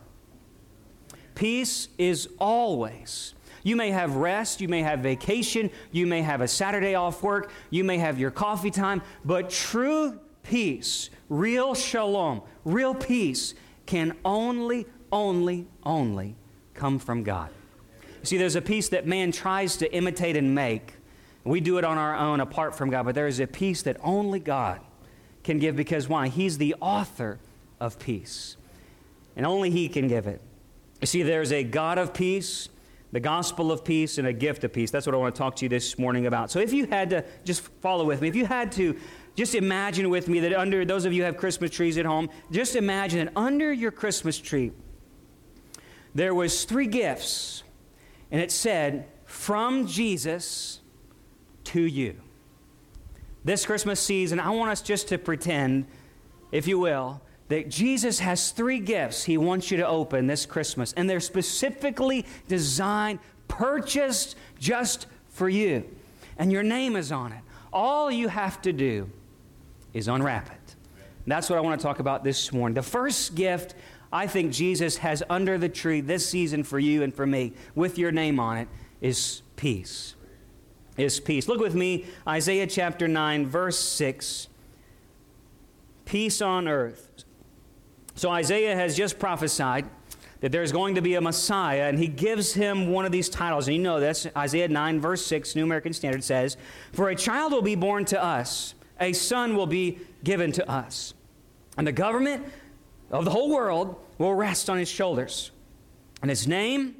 Peace 1.36 1.90
is 1.98 2.30
always 2.40 3.35
you 3.66 3.76
may 3.76 3.90
have 3.90 4.16
rest, 4.16 4.62
you 4.62 4.68
may 4.68 4.84
have 4.84 5.00
vacation, 5.00 5.72
you 5.92 6.06
may 6.06 6.22
have 6.22 6.42
a 6.42 6.48
Saturday 6.48 6.94
off 6.94 7.24
work, 7.24 7.52
you 7.72 7.84
may 7.84 7.98
have 7.98 8.20
your 8.20 8.30
coffee 8.30 8.70
time, 8.70 9.02
but 9.26 9.50
true 9.50 10.20
peace, 10.44 11.10
real 11.30 11.74
shalom, 11.74 12.44
real 12.64 12.94
peace 12.94 13.56
can 13.88 14.16
only, 14.24 14.86
only, 15.12 15.66
only 15.84 16.36
come 16.76 17.00
from 17.00 17.24
God. 17.24 17.50
You 18.20 18.26
see, 18.26 18.38
there's 18.38 18.56
a 18.56 18.62
peace 18.62 18.90
that 18.90 19.08
man 19.08 19.32
tries 19.32 19.78
to 19.78 19.92
imitate 19.92 20.38
and 20.38 20.54
make. 20.54 20.94
We 21.44 21.60
do 21.60 21.80
it 21.80 21.84
on 21.84 21.98
our 21.98 22.16
own 22.16 22.42
apart 22.42 22.76
from 22.76 22.92
God, 22.92 23.06
but 23.06 23.16
there 23.16 23.28
is 23.28 23.40
a 23.40 23.48
peace 23.48 23.82
that 23.82 23.98
only 24.04 24.40
God 24.40 24.80
can 25.44 25.58
give 25.58 25.76
because 25.76 26.08
why? 26.08 26.28
He's 26.28 26.60
the 26.60 26.76
author 26.80 27.40
of 27.80 27.98
peace. 27.98 28.58
And 29.36 29.44
only 29.44 29.72
He 29.72 29.90
can 29.90 30.08
give 30.08 30.28
it. 30.28 30.40
You 31.02 31.08
see, 31.08 31.24
there's 31.24 31.52
a 31.52 31.64
God 31.64 31.98
of 31.98 32.14
peace 32.14 32.70
the 33.16 33.20
gospel 33.22 33.72
of 33.72 33.86
peace 33.86 34.18
and 34.18 34.28
a 34.28 34.34
gift 34.34 34.66
of 34.66 34.74
peace. 34.74 34.92
That's 34.92 35.06
what 35.06 35.16
I 35.16 35.18
want 35.18 35.34
to 35.34 35.40
talk 35.40 35.56
to 35.56 35.64
you 35.64 35.70
this 35.70 35.98
morning 35.98 36.26
about. 36.26 36.52
So 36.52 36.60
if 36.60 36.74
you 36.74 36.86
had 36.86 37.12
to, 37.12 37.24
just 37.46 37.62
follow 37.80 38.04
with 38.04 38.20
me, 38.20 38.28
if 38.28 38.36
you 38.36 38.46
had 38.46 38.74
to, 38.74 39.00
just 39.36 39.56
imagine 39.56 40.10
with 40.10 40.28
me 40.28 40.42
that 40.42 40.54
under, 40.54 40.84
those 40.84 41.06
of 41.06 41.14
you 41.14 41.24
have 41.24 41.38
Christmas 41.38 41.72
trees 41.72 41.98
at 41.98 42.06
home, 42.06 42.30
just 42.52 42.76
imagine 42.76 43.24
that 43.24 43.32
under 43.38 43.72
your 43.72 43.92
Christmas 43.92 44.38
tree, 44.38 44.74
there 46.14 46.36
was 46.36 46.66
three 46.66 46.88
gifts, 46.88 47.64
and 48.32 48.42
it 48.42 48.52
said, 48.52 49.08
from 49.24 49.88
Jesus 49.88 50.82
to 51.64 51.80
you. 51.80 52.20
This 53.46 53.66
Christmas 53.66 54.02
season, 54.02 54.42
I 54.42 54.50
want 54.50 54.72
us 54.72 54.82
just 54.82 55.08
to 55.08 55.18
pretend, 55.18 55.86
if 56.52 56.68
you 56.68 56.80
will, 56.80 57.22
that 57.48 57.70
Jesus 57.70 58.20
has 58.20 58.52
three 58.52 58.80
gifts 58.80 59.24
he 59.24 59.38
wants 59.38 59.70
you 59.70 59.78
to 59.78 59.88
open 59.88 60.28
this 60.28 60.46
Christmas, 60.46 60.94
and 60.94 61.10
they're 61.10 61.20
specifically 61.20 62.26
designed, 62.48 63.20
purchased 63.48 64.36
just 64.60 65.08
for 65.30 65.48
you. 65.48 65.84
And 66.38 66.52
your 66.52 66.64
name 66.64 66.96
is 66.96 67.12
on 67.12 67.32
it. 67.32 67.42
All 67.72 68.10
you 68.12 68.28
have 68.30 68.62
to 68.64 68.74
do 68.74 69.10
is 69.94 70.08
unwrap 70.08 70.50
it. 70.52 70.76
That's 71.28 71.50
what 71.50 71.58
I 71.58 71.62
want 71.62 71.80
to 71.80 71.84
talk 71.86 72.00
about 72.00 72.24
this 72.24 72.52
morning. 72.52 72.76
The 72.76 72.84
first 72.84 73.36
gift 73.36 73.76
I 74.12 74.28
think 74.28 74.54
Jesus 74.54 74.98
has 74.98 75.24
under 75.30 75.58
the 75.58 75.70
tree 75.70 76.02
this 76.02 76.28
season 76.28 76.64
for 76.64 76.80
you 76.80 77.04
and 77.04 77.14
for 77.14 77.26
me, 77.26 77.54
with 77.74 77.98
your 77.98 78.12
name 78.12 78.40
on 78.40 78.58
it, 78.58 78.68
is 79.02 79.42
peace. 79.56 80.16
Is 80.98 81.20
peace. 81.20 81.48
Look 81.48 81.60
with 81.60 81.76
me, 81.76 82.06
Isaiah 82.28 82.68
chapter 82.68 83.08
9, 83.08 83.48
verse 83.48 83.78
6. 83.78 84.48
Peace 86.06 86.42
on 86.42 86.68
earth 86.68 87.25
so 88.16 88.30
Isaiah 88.30 88.76
has 88.76 88.96
just 88.96 89.20
prophesied 89.20 89.86
that 90.40 90.52
there's 90.52 90.72
going 90.72 90.96
to 90.96 91.02
be 91.02 91.16
a 91.16 91.22
Messiah, 91.22 91.84
and 91.84 91.98
he 91.98 92.08
gives 92.08 92.54
him 92.54 92.90
one 92.90 93.06
of 93.06 93.12
these 93.12 93.30
titles. 93.30 93.68
And 93.68 93.76
you 93.76 93.82
know 93.82 94.00
this 94.00 94.28
Isaiah 94.36 94.68
9, 94.68 95.00
verse 95.00 95.26
6, 95.26 95.56
New 95.56 95.64
American 95.64 95.94
Standard 95.94 96.24
says, 96.24 96.58
For 96.94 97.10
a 97.10 97.16
child 97.16 97.52
will 97.52 97.62
be 97.62 97.76
born 97.76 98.06
to 98.06 98.24
us, 98.24 98.76
a 99.00 99.14
son 99.14 99.56
will 99.56 99.68
be 99.68 100.00
given 100.24 100.52
to 100.54 100.70
us, 100.70 101.14
and 101.78 101.86
the 101.86 101.92
government 101.92 102.46
of 103.12 103.26
the 103.26 103.32
whole 103.32 103.50
world 103.50 103.96
will 104.18 104.34
rest 104.34 104.70
on 104.70 104.78
his 104.78 104.90
shoulders. 104.90 105.52
And 106.22 106.30
his 106.30 106.48
name, 106.48 106.96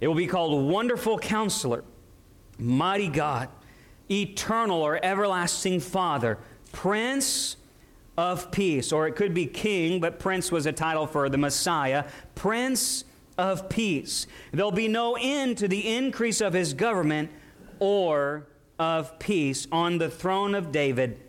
it 0.00 0.08
will 0.08 0.14
be 0.14 0.26
called 0.26 0.70
Wonderful 0.70 1.18
Counselor, 1.18 1.84
Mighty 2.58 3.08
God, 3.08 3.48
Eternal 4.10 4.80
or 4.80 5.04
Everlasting 5.04 5.80
Father, 5.80 6.38
Prince 6.72 7.56
of 8.16 8.50
Peace, 8.50 8.92
or 8.92 9.06
it 9.06 9.16
could 9.16 9.34
be 9.34 9.46
King, 9.46 10.00
but 10.00 10.18
Prince 10.18 10.50
was 10.50 10.66
a 10.66 10.72
title 10.72 11.06
for 11.06 11.28
the 11.28 11.38
Messiah. 11.38 12.04
Prince 12.34 13.04
of 13.36 13.68
Peace. 13.68 14.26
There'll 14.52 14.70
be 14.70 14.88
no 14.88 15.16
end 15.20 15.58
to 15.58 15.68
the 15.68 15.96
increase 15.96 16.40
of 16.40 16.52
his 16.52 16.74
government 16.74 17.30
or 17.78 18.46
of 18.78 19.18
peace 19.18 19.66
on 19.72 19.98
the 19.98 20.08
throne 20.08 20.54
of 20.54 20.72
David 20.72 21.20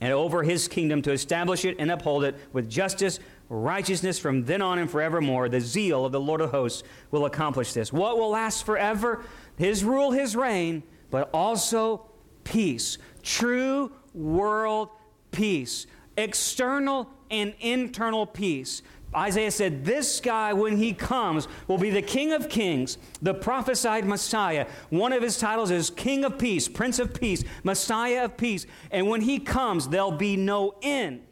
and 0.00 0.12
over 0.12 0.42
his 0.42 0.68
kingdom 0.68 1.02
to 1.02 1.12
establish 1.12 1.64
it 1.64 1.76
and 1.78 1.90
uphold 1.90 2.24
it 2.24 2.36
with 2.52 2.68
justice, 2.68 3.18
righteousness 3.48 4.18
from 4.18 4.44
then 4.44 4.60
on 4.60 4.78
and 4.78 4.90
forevermore. 4.90 5.48
The 5.48 5.60
zeal 5.60 6.04
of 6.04 6.12
the 6.12 6.20
Lord 6.20 6.40
of 6.40 6.50
hosts 6.50 6.82
will 7.10 7.24
accomplish 7.24 7.72
this. 7.72 7.92
What 7.92 8.18
will 8.18 8.30
last 8.30 8.66
forever? 8.66 9.24
His 9.56 9.84
rule, 9.84 10.10
his 10.10 10.36
reign, 10.36 10.82
but 11.10 11.30
also 11.32 12.06
peace. 12.44 12.98
True 13.22 13.90
world 14.12 14.90
peace 15.30 15.86
external 16.16 17.10
and 17.30 17.54
internal 17.60 18.26
peace. 18.26 18.82
Isaiah 19.14 19.50
said, 19.50 19.84
This 19.84 20.20
guy, 20.20 20.52
when 20.52 20.76
he 20.76 20.92
comes, 20.92 21.48
will 21.68 21.78
be 21.78 21.90
the 21.90 22.02
King 22.02 22.32
of 22.32 22.48
Kings, 22.48 22.98
the 23.22 23.32
prophesied 23.32 24.04
Messiah. 24.04 24.66
One 24.90 25.12
of 25.12 25.22
his 25.22 25.38
titles 25.38 25.70
is 25.70 25.90
King 25.90 26.24
of 26.24 26.38
Peace, 26.38 26.68
Prince 26.68 26.98
of 26.98 27.14
Peace, 27.14 27.42
Messiah 27.64 28.24
of 28.24 28.36
Peace. 28.36 28.66
And 28.90 29.08
when 29.08 29.22
he 29.22 29.38
comes, 29.38 29.88
there'll 29.88 30.12
be 30.12 30.36
no 30.36 30.74
end 30.82 31.22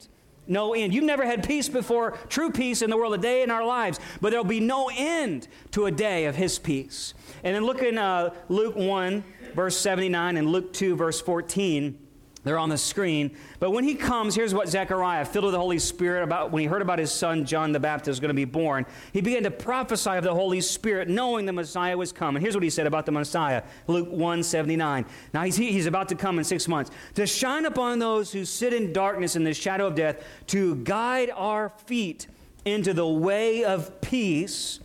No 0.46 0.74
end. 0.74 0.92
You've 0.94 1.04
never 1.04 1.24
had 1.24 1.46
peace 1.46 1.68
before, 1.68 2.12
true 2.28 2.50
peace 2.50 2.82
in 2.82 2.90
the 2.90 2.96
world, 2.96 3.14
a 3.14 3.18
day 3.18 3.42
in 3.42 3.50
our 3.50 3.64
lives, 3.64 3.98
but 4.20 4.30
there'll 4.30 4.44
be 4.44 4.60
no 4.60 4.90
end 4.94 5.48
to 5.70 5.86
a 5.86 5.90
day 5.90 6.26
of 6.26 6.36
His 6.36 6.58
peace. 6.58 7.14
And 7.42 7.54
then 7.54 7.64
look 7.64 7.82
in 7.82 7.96
uh, 7.96 8.34
Luke 8.48 8.76
1, 8.76 9.24
verse 9.54 9.76
79, 9.78 10.36
and 10.36 10.48
Luke 10.48 10.72
2, 10.72 10.96
verse 10.96 11.20
14. 11.20 11.98
They're 12.44 12.58
on 12.58 12.68
the 12.68 12.78
screen. 12.78 13.36
But 13.58 13.70
when 13.70 13.84
he 13.84 13.94
comes, 13.94 14.34
here's 14.34 14.54
what 14.54 14.68
Zechariah, 14.68 15.24
filled 15.24 15.46
with 15.46 15.54
the 15.54 15.58
Holy 15.58 15.78
Spirit, 15.78 16.22
about 16.22 16.52
when 16.52 16.60
he 16.60 16.66
heard 16.66 16.82
about 16.82 16.98
his 16.98 17.10
son 17.10 17.46
John 17.46 17.72
the 17.72 17.80
Baptist 17.80 18.08
was 18.08 18.20
going 18.20 18.28
to 18.28 18.34
be 18.34 18.44
born, 18.44 18.84
he 19.12 19.22
began 19.22 19.42
to 19.44 19.50
prophesy 19.50 20.10
of 20.10 20.24
the 20.24 20.34
Holy 20.34 20.60
Spirit, 20.60 21.08
knowing 21.08 21.46
the 21.46 21.52
Messiah 21.52 21.96
was 21.96 22.12
coming. 22.12 22.42
Here's 22.42 22.54
what 22.54 22.62
he 22.62 22.70
said 22.70 22.86
about 22.86 23.06
the 23.06 23.12
Messiah, 23.12 23.62
Luke 23.86 24.10
1 24.10 24.42
79. 24.42 25.06
Now 25.32 25.42
he's, 25.42 25.56
he's 25.56 25.86
about 25.86 26.08
to 26.10 26.14
come 26.14 26.38
in 26.38 26.44
six 26.44 26.68
months. 26.68 26.90
To 27.14 27.26
shine 27.26 27.64
upon 27.64 27.98
those 27.98 28.30
who 28.30 28.44
sit 28.44 28.74
in 28.74 28.92
darkness 28.92 29.36
in 29.36 29.44
the 29.44 29.54
shadow 29.54 29.86
of 29.86 29.94
death, 29.94 30.22
to 30.48 30.76
guide 30.76 31.30
our 31.34 31.70
feet 31.86 32.26
into 32.66 32.92
the 32.92 33.06
way 33.06 33.64
of 33.64 34.00
peace. 34.00 34.80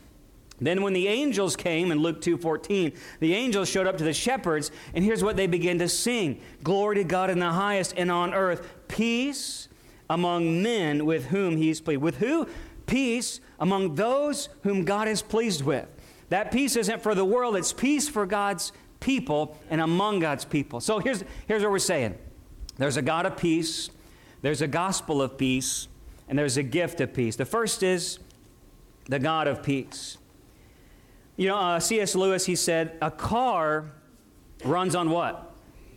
Then 0.61 0.81
when 0.81 0.93
the 0.93 1.07
angels 1.07 1.55
came 1.55 1.91
in 1.91 1.99
Luke 1.99 2.21
2:14, 2.21 2.93
the 3.19 3.33
angels 3.33 3.69
showed 3.69 3.87
up 3.87 3.97
to 3.97 4.03
the 4.03 4.13
shepherds 4.13 4.71
and 4.93 5.03
here's 5.03 5.23
what 5.23 5.37
they 5.37 5.47
began 5.47 5.79
to 5.79 5.89
sing. 5.89 6.41
Glory 6.63 6.97
to 6.97 7.03
God 7.03 7.29
in 7.29 7.39
the 7.39 7.51
highest 7.51 7.93
and 7.95 8.11
on 8.11 8.33
earth 8.33 8.67
peace 8.87 9.69
among 10.09 10.61
men 10.61 11.05
with 11.05 11.27
whom 11.27 11.57
he's 11.57 11.79
pleased. 11.79 12.01
With 12.01 12.17
who? 12.17 12.47
Peace 12.85 13.39
among 13.59 13.95
those 13.95 14.49
whom 14.63 14.83
God 14.83 15.07
is 15.07 15.21
pleased 15.21 15.63
with. 15.63 15.87
That 16.29 16.51
peace 16.51 16.75
isn't 16.75 17.01
for 17.01 17.15
the 17.15 17.25
world, 17.25 17.55
it's 17.55 17.73
peace 17.73 18.09
for 18.09 18.25
God's 18.25 18.71
people 18.99 19.57
and 19.69 19.81
among 19.81 20.19
God's 20.19 20.45
people. 20.45 20.79
So 20.79 20.99
here's 20.99 21.23
here's 21.47 21.61
what 21.61 21.71
we're 21.71 21.79
saying. 21.79 22.17
There's 22.77 22.97
a 22.97 23.01
God 23.01 23.25
of 23.25 23.37
peace, 23.37 23.89
there's 24.41 24.61
a 24.61 24.67
gospel 24.67 25.21
of 25.21 25.37
peace, 25.37 25.87
and 26.27 26.37
there's 26.37 26.57
a 26.57 26.63
gift 26.63 27.01
of 27.01 27.13
peace. 27.13 27.35
The 27.35 27.45
first 27.45 27.83
is 27.83 28.19
the 29.05 29.19
God 29.19 29.47
of 29.47 29.63
peace. 29.63 30.18
You 31.39 31.47
know, 31.47 31.55
uh, 31.55 31.79
C.S. 31.79 32.15
Lewis, 32.15 32.45
he 32.45 32.57
said, 32.57 32.97
a 33.01 33.09
car 33.09 33.85
runs 34.65 34.93
on 34.93 35.09
what? 35.09 35.55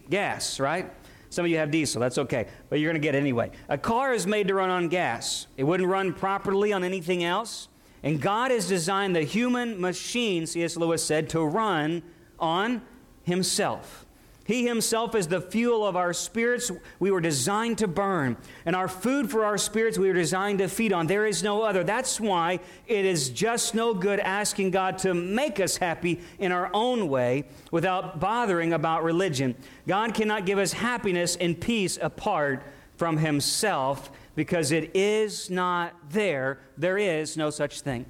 Gas, 0.09 0.61
right? 0.61 0.89
Some 1.31 1.45
of 1.45 1.51
you 1.51 1.57
have 1.57 1.73
diesel, 1.73 2.01
that's 2.01 2.17
okay, 2.17 2.47
but 2.71 2.79
you're 2.79 2.93
going 2.93 3.03
to 3.03 3.05
get 3.05 3.17
it 3.17 3.19
anyway. 3.19 3.51
A 3.69 3.77
car 3.77 4.13
is 4.15 4.25
made 4.25 4.47
to 4.47 4.55
run 4.55 4.71
on 4.71 4.87
gas, 4.87 5.49
it 5.57 5.65
wouldn't 5.65 5.89
run 5.89 6.13
properly 6.13 6.73
on 6.73 6.85
anything 6.85 7.25
else. 7.25 7.67
And 8.05 8.23
God 8.23 8.53
has 8.53 8.69
designed 8.69 9.17
the 9.17 9.25
human 9.25 9.81
machine, 9.81 10.47
C.S. 10.47 10.77
Lewis 10.77 11.05
said, 11.05 11.29
to 11.31 11.45
run 11.45 12.05
on 12.39 12.81
Himself. 13.25 14.07
He 14.45 14.67
himself 14.67 15.15
is 15.15 15.29
the 15.29 15.41
fuel 15.41 15.87
of 15.87 15.97
our 15.97 16.13
spirits 16.13 16.71
we 16.99 17.11
were 17.11 17.21
designed 17.21 17.79
to 17.79 17.89
burn. 17.89 18.37
And 18.67 18.75
our 18.75 18.89
food 18.89 19.31
for 19.31 19.45
our 19.45 19.57
spirits 19.57 19.99
we 19.99 20.09
were 20.09 20.15
designed 20.15 20.59
to 20.59 20.69
feed 20.69 20.93
on. 20.93 21.07
There 21.07 21.27
is 21.27 21.43
no 21.43 21.63
other. 21.63 21.85
That's 21.85 22.21
why 22.21 22.61
it 22.87 23.05
is 23.05 23.31
just 23.31 23.75
no 23.75 23.95
good 23.95 24.19
asking 24.21 24.73
God 24.73 24.99
to 24.99 25.15
make 25.15 25.61
us 25.61 25.77
happy 25.77 26.21
in 26.39 26.51
our 26.51 26.71
own 26.75 27.09
way 27.09 27.45
without 27.71 28.19
bothering 28.19 28.73
about 28.73 29.05
religion. 29.05 29.55
God 29.87 30.15
cannot 30.15 30.45
give 30.45 30.59
us 30.59 30.73
happiness 30.73 31.37
and 31.37 31.61
peace 31.61 31.99
apart 32.01 32.65
from 32.97 33.19
himself 33.19 34.11
because 34.35 34.73
it 34.73 34.91
is 34.95 35.51
not 35.51 35.95
there. 36.11 36.59
There 36.77 36.99
is 36.99 37.37
no 37.37 37.51
such 37.51 37.81
thing. 37.83 38.07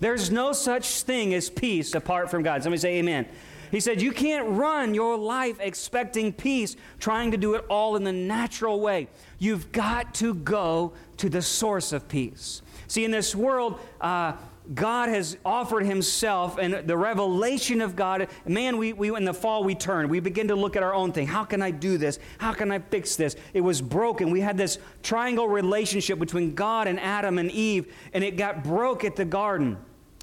There's 0.00 0.30
no 0.30 0.52
such 0.52 1.02
thing 1.02 1.34
as 1.34 1.50
peace 1.50 1.94
apart 1.94 2.30
from 2.30 2.42
God. 2.42 2.62
Somebody 2.62 2.80
say 2.80 2.98
amen. 2.98 3.26
He 3.70 3.80
said, 3.80 4.00
You 4.00 4.12
can't 4.12 4.48
run 4.48 4.94
your 4.94 5.16
life 5.16 5.58
expecting 5.60 6.32
peace, 6.32 6.76
trying 6.98 7.30
to 7.32 7.36
do 7.36 7.54
it 7.54 7.64
all 7.68 7.96
in 7.96 8.04
the 8.04 8.12
natural 8.12 8.80
way. 8.80 9.08
You've 9.38 9.72
got 9.72 10.14
to 10.16 10.34
go 10.34 10.92
to 11.18 11.28
the 11.28 11.42
source 11.42 11.92
of 11.92 12.08
peace. 12.08 12.62
See, 12.86 13.04
in 13.04 13.10
this 13.10 13.34
world, 13.34 13.78
uh, 14.00 14.32
God 14.74 15.08
has 15.08 15.36
offered 15.44 15.86
Himself 15.86 16.58
and 16.58 16.86
the 16.86 16.96
revelation 16.96 17.80
of 17.80 17.96
God. 17.96 18.28
Man, 18.46 18.76
we, 18.76 18.92
we 18.92 19.14
in 19.14 19.24
the 19.24 19.34
fall 19.34 19.64
we 19.64 19.74
turn. 19.74 20.08
We 20.08 20.20
begin 20.20 20.48
to 20.48 20.54
look 20.54 20.76
at 20.76 20.82
our 20.82 20.94
own 20.94 21.12
thing. 21.12 21.26
How 21.26 21.44
can 21.44 21.62
I 21.62 21.70
do 21.70 21.96
this? 21.96 22.18
How 22.38 22.52
can 22.52 22.70
I 22.70 22.78
fix 22.78 23.16
this? 23.16 23.36
It 23.54 23.62
was 23.62 23.80
broken. 23.80 24.30
We 24.30 24.40
had 24.40 24.58
this 24.58 24.78
triangle 25.02 25.48
relationship 25.48 26.18
between 26.18 26.54
God 26.54 26.86
and 26.86 27.00
Adam 27.00 27.38
and 27.38 27.50
Eve, 27.50 27.94
and 28.12 28.22
it 28.22 28.36
got 28.36 28.62
broke 28.62 29.04
at 29.04 29.16
the 29.16 29.24
garden. 29.24 29.78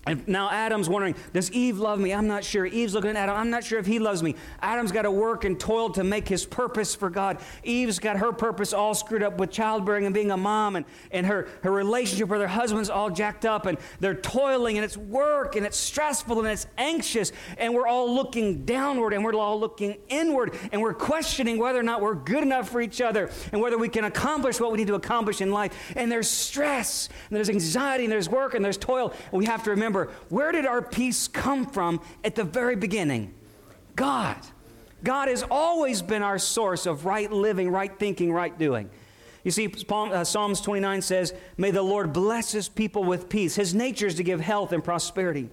And 0.08 0.28
now 0.28 0.52
Adam's 0.52 0.88
wondering, 0.88 1.16
does 1.34 1.52
Eve 1.52 1.80
love 1.80 2.00
me? 2.00 2.14
I'm 2.14 2.28
not 2.28 2.44
sure. 2.44 2.66
Eve's 2.66 2.94
looking 2.94 3.10
at 3.10 3.16
Adam. 3.16 3.36
I'm 3.36 3.50
not 3.50 3.64
sure 3.64 3.80
if 3.80 3.88
he 3.88 3.98
loves 3.98 4.22
me. 4.22 4.36
Adam's 4.62 4.92
got 4.92 5.02
to 5.02 5.12
work 5.12 5.46
and 5.46 5.60
toil 5.60 5.90
to 5.92 6.04
make 6.04 6.28
his 6.28 6.46
purpose 6.46 6.94
for 6.94 7.10
God. 7.10 7.40
Eve's 7.64 7.98
got 7.98 8.18
her 8.18 8.32
purpose 8.32 8.72
all 8.72 8.94
screwed 8.94 9.24
up 9.24 9.40
with 9.40 9.50
childbearing 9.50 10.06
and 10.06 10.14
being 10.14 10.30
a 10.30 10.38
mom, 10.38 10.76
and, 10.76 10.86
and 11.10 11.26
her, 11.26 11.48
her 11.64 11.72
relationship 11.72 12.30
with 12.30 12.40
her 12.40 12.48
husband's 12.48 12.92
all 12.92 13.10
jacked 13.10 13.46
up, 13.46 13.66
and 13.66 13.80
they're 14.00 14.14
toiling, 14.14 14.78
and 14.78 14.86
it's 14.86 14.96
work, 14.96 15.56
and 15.56 15.66
it's 15.66 15.78
stressful, 15.78 16.38
and 16.38 16.48
it's 16.48 16.68
anxious, 16.78 17.32
and 17.58 17.74
we're 17.74 17.88
all 17.88 18.14
looking 18.14 18.64
downward, 18.64 19.12
and 19.14 19.24
we're 19.24 19.34
all 19.34 19.60
looking 19.60 19.98
inward, 20.10 20.56
and 20.72 20.82
we're 20.82 20.94
questioning 20.94 21.58
whether 21.58 21.80
or 21.80 21.84
not 21.84 22.02
we're 22.02 22.14
good 22.14 22.44
enough 22.44 22.70
for 22.70 22.80
each 22.80 23.02
other, 23.02 23.32
and 23.52 23.60
whether 23.60 23.78
we 23.78 23.90
can 23.90 24.04
accomplish 24.04 24.60
what 24.60 24.72
we 24.72 24.78
need 24.78 24.88
to 24.88 24.96
accomplish 24.96 25.42
in 25.42 25.52
life. 25.52 25.94
And 25.96 26.12
there's 26.12 26.30
stress, 26.30 27.10
and 27.30 27.36
there's 27.36 27.50
anxiety, 27.50 28.04
and 28.04 28.12
there's 28.12 28.30
work, 28.30 28.54
and 28.54 28.64
there's 28.64 28.78
toil. 28.78 29.12
And 29.32 29.40
we 29.40 29.46
have 29.46 29.64
to 29.64 29.72
remember 29.72 29.95
remember, 29.96 30.14
where 30.30 30.52
did 30.52 30.66
our 30.66 30.82
peace 30.82 31.28
come 31.28 31.66
from 31.66 32.02
at 32.24 32.36
the 32.36 32.44
very 32.44 32.76
beginning? 32.76 33.34
God. 33.96 34.38
God 35.04 35.28
has 35.28 35.44
always 35.50 36.02
been 36.02 36.24
our 36.24 36.40
source 36.40 36.86
of 36.86 37.06
right 37.06 37.32
living, 37.32 37.70
right 37.70 37.98
thinking, 37.98 38.32
right 38.32 38.58
doing. 38.58 38.90
You 39.44 39.52
see, 39.52 39.72
uh, 39.90 40.24
Psalms 40.24 40.60
29 40.62 41.02
says, 41.02 41.34
May 41.58 41.72
the 41.72 41.84
Lord 41.84 42.12
bless 42.12 42.52
his 42.52 42.68
people 42.68 43.04
with 43.04 43.30
peace. 43.30 43.56
His 43.56 43.76
nature 43.76 44.08
is 44.08 44.16
to 44.16 44.24
give 44.24 44.42
health 44.42 44.72
and 44.72 44.84
prosperity. 44.84 45.50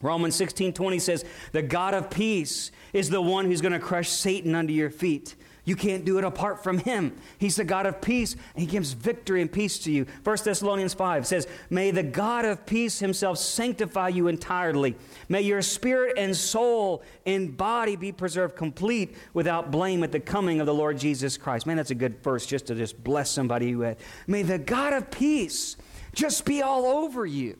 Romans 0.00 0.34
16 0.36 0.72
20 0.72 0.98
says, 0.98 1.24
The 1.52 1.62
God 1.62 1.92
of 1.92 2.10
peace 2.10 2.70
is 2.92 3.10
the 3.10 3.20
one 3.20 3.44
who's 3.44 3.60
going 3.60 3.72
to 3.72 3.78
crush 3.78 4.08
Satan 4.08 4.54
under 4.54 4.72
your 4.72 4.90
feet. 4.90 5.34
You 5.66 5.74
can't 5.74 6.04
do 6.04 6.16
it 6.16 6.24
apart 6.24 6.62
from 6.62 6.78
him. 6.78 7.16
He's 7.38 7.56
the 7.56 7.64
God 7.64 7.86
of 7.86 8.00
peace, 8.00 8.34
and 8.54 8.60
he 8.60 8.66
gives 8.66 8.92
victory 8.92 9.42
and 9.42 9.50
peace 9.50 9.80
to 9.80 9.90
you. 9.90 10.06
1 10.22 10.38
Thessalonians 10.44 10.94
5 10.94 11.26
says, 11.26 11.48
May 11.68 11.90
the 11.90 12.04
God 12.04 12.44
of 12.44 12.64
peace 12.64 13.00
himself 13.00 13.38
sanctify 13.38 14.10
you 14.10 14.28
entirely. 14.28 14.94
May 15.28 15.42
your 15.42 15.62
spirit 15.62 16.14
and 16.16 16.36
soul 16.36 17.02
and 17.26 17.56
body 17.56 17.96
be 17.96 18.12
preserved 18.12 18.54
complete 18.54 19.16
without 19.34 19.72
blame 19.72 20.04
at 20.04 20.12
the 20.12 20.20
coming 20.20 20.60
of 20.60 20.66
the 20.66 20.74
Lord 20.74 20.98
Jesus 20.98 21.36
Christ. 21.36 21.66
Man, 21.66 21.76
that's 21.76 21.90
a 21.90 21.96
good 21.96 22.22
verse 22.22 22.46
just 22.46 22.68
to 22.68 22.76
just 22.76 23.02
bless 23.02 23.28
somebody 23.28 23.74
with. 23.74 24.00
May 24.28 24.44
the 24.44 24.58
God 24.58 24.92
of 24.92 25.10
peace 25.10 25.76
just 26.14 26.44
be 26.44 26.62
all 26.62 26.86
over 26.86 27.26
you. 27.26 27.58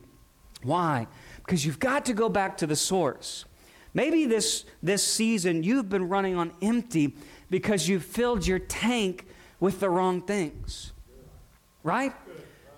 Why? 0.62 1.08
Because 1.38 1.66
you've 1.66 1.80
got 1.80 2.04
to 2.04 2.12
go 2.12 2.28
back 2.28 2.58
to 2.58 2.68
the 2.68 2.76
source. 2.76 3.46
Maybe 3.94 4.26
this, 4.26 4.66
this 4.82 5.02
season 5.02 5.62
you've 5.62 5.88
been 5.88 6.08
running 6.08 6.36
on 6.36 6.52
empty 6.60 7.16
because 7.50 7.88
you 7.88 8.00
filled 8.00 8.46
your 8.46 8.58
tank 8.58 9.26
with 9.60 9.80
the 9.80 9.90
wrong 9.90 10.22
things. 10.22 10.92
Right? 11.82 12.12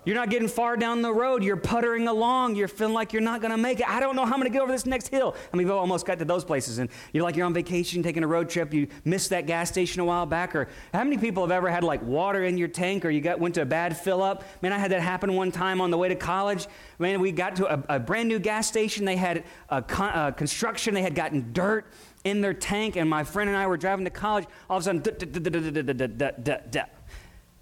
You're 0.05 0.15
not 0.15 0.29
getting 0.29 0.47
far 0.47 0.77
down 0.77 1.01
the 1.01 1.13
road. 1.13 1.43
You're 1.43 1.57
puttering 1.57 2.07
along. 2.07 2.55
You're 2.55 2.69
feeling 2.69 2.93
like 2.93 3.11
you're 3.11 3.21
not 3.21 3.41
going 3.41 3.51
to 3.51 3.57
make 3.57 3.79
it. 3.79 3.87
I 3.87 3.99
don't 3.99 4.15
know 4.15 4.25
how 4.25 4.33
I'm 4.33 4.39
going 4.39 4.49
to 4.49 4.53
get 4.53 4.61
over 4.61 4.71
this 4.71 4.85
next 4.85 5.09
hill. 5.09 5.35
I 5.53 5.57
mean, 5.57 5.67
we've 5.67 5.75
almost 5.75 6.05
got 6.05 6.17
to 6.19 6.25
those 6.25 6.45
places. 6.45 6.79
And 6.79 6.89
you're 7.11 7.23
like 7.23 7.35
you're 7.35 7.45
on 7.45 7.53
vacation, 7.53 8.01
taking 8.01 8.23
a 8.23 8.27
road 8.27 8.49
trip. 8.49 8.73
You 8.73 8.87
missed 9.03 9.29
that 9.31 9.45
gas 9.45 9.69
station 9.69 9.99
a 9.99 10.05
while 10.05 10.25
back. 10.25 10.55
Or 10.55 10.67
how 10.93 11.03
many 11.03 11.17
people 11.17 11.43
have 11.43 11.51
ever 11.51 11.69
had 11.69 11.83
like 11.83 12.01
water 12.01 12.45
in 12.45 12.57
your 12.57 12.69
tank 12.69 13.03
or 13.03 13.09
you 13.09 13.19
got 13.19 13.39
went 13.39 13.55
to 13.55 13.61
a 13.61 13.65
bad 13.65 13.97
fill 13.97 14.23
up? 14.23 14.43
Man, 14.61 14.71
I 14.71 14.79
had 14.79 14.91
that 14.91 15.01
happen 15.01 15.35
one 15.35 15.51
time 15.51 15.81
on 15.81 15.91
the 15.91 15.97
way 15.97 16.07
to 16.07 16.15
college. 16.15 16.65
Man, 16.97 17.19
we 17.19 17.31
got 17.31 17.57
to 17.57 17.71
a, 17.71 17.97
a 17.97 17.99
brand 17.99 18.29
new 18.29 18.39
gas 18.39 18.67
station. 18.67 19.05
They 19.05 19.17
had 19.17 19.43
a, 19.69 19.81
con- 19.81 20.13
a 20.15 20.31
construction. 20.31 20.93
They 20.93 21.03
had 21.03 21.13
gotten 21.13 21.51
dirt 21.51 21.85
in 22.29 22.41
their 22.41 22.53
tank, 22.53 22.95
and 22.95 23.09
my 23.09 23.23
friend 23.23 23.49
and 23.49 23.57
I 23.57 23.67
were 23.67 23.77
driving 23.77 24.05
to 24.05 24.11
college. 24.11 24.45
All 24.69 24.77
of 24.77 24.87
a 24.87 25.01
sudden, 25.01 25.03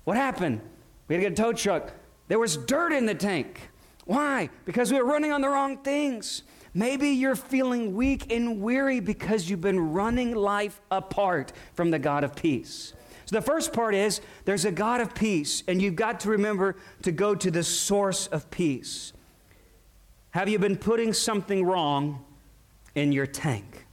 what 0.03 0.17
happened? 0.17 0.61
We 1.07 1.15
had 1.15 1.21
to 1.21 1.29
get 1.29 1.39
a 1.39 1.43
tow 1.43 1.53
truck. 1.53 1.93
There 2.27 2.39
was 2.39 2.57
dirt 2.57 2.91
in 2.91 3.05
the 3.05 3.15
tank. 3.15 3.69
Why? 4.05 4.49
Because 4.65 4.91
we 4.91 4.99
were 4.99 5.05
running 5.05 5.31
on 5.31 5.41
the 5.41 5.49
wrong 5.49 5.77
things. 5.77 6.43
Maybe 6.73 7.09
you're 7.09 7.35
feeling 7.35 7.95
weak 7.95 8.31
and 8.31 8.61
weary 8.61 8.99
because 8.99 9.49
you've 9.49 9.61
been 9.61 9.93
running 9.93 10.35
life 10.35 10.79
apart 10.91 11.51
from 11.73 11.91
the 11.91 11.99
God 11.99 12.23
of 12.23 12.35
peace. 12.35 12.93
So 13.25 13.35
the 13.35 13.41
first 13.41 13.73
part 13.73 13.95
is 13.95 14.21
there's 14.45 14.63
a 14.63 14.71
God 14.71 15.01
of 15.01 15.15
peace, 15.15 15.63
and 15.67 15.81
you've 15.81 15.95
got 15.95 16.19
to 16.21 16.29
remember 16.29 16.75
to 17.01 17.11
go 17.11 17.35
to 17.35 17.49
the 17.49 17.63
source 17.63 18.27
of 18.27 18.49
peace. 18.51 19.11
Have 20.31 20.47
you 20.47 20.59
been 20.59 20.77
putting 20.77 21.13
something 21.13 21.65
wrong 21.65 22.23
in 22.95 23.11
your 23.11 23.25
tank? 23.25 23.86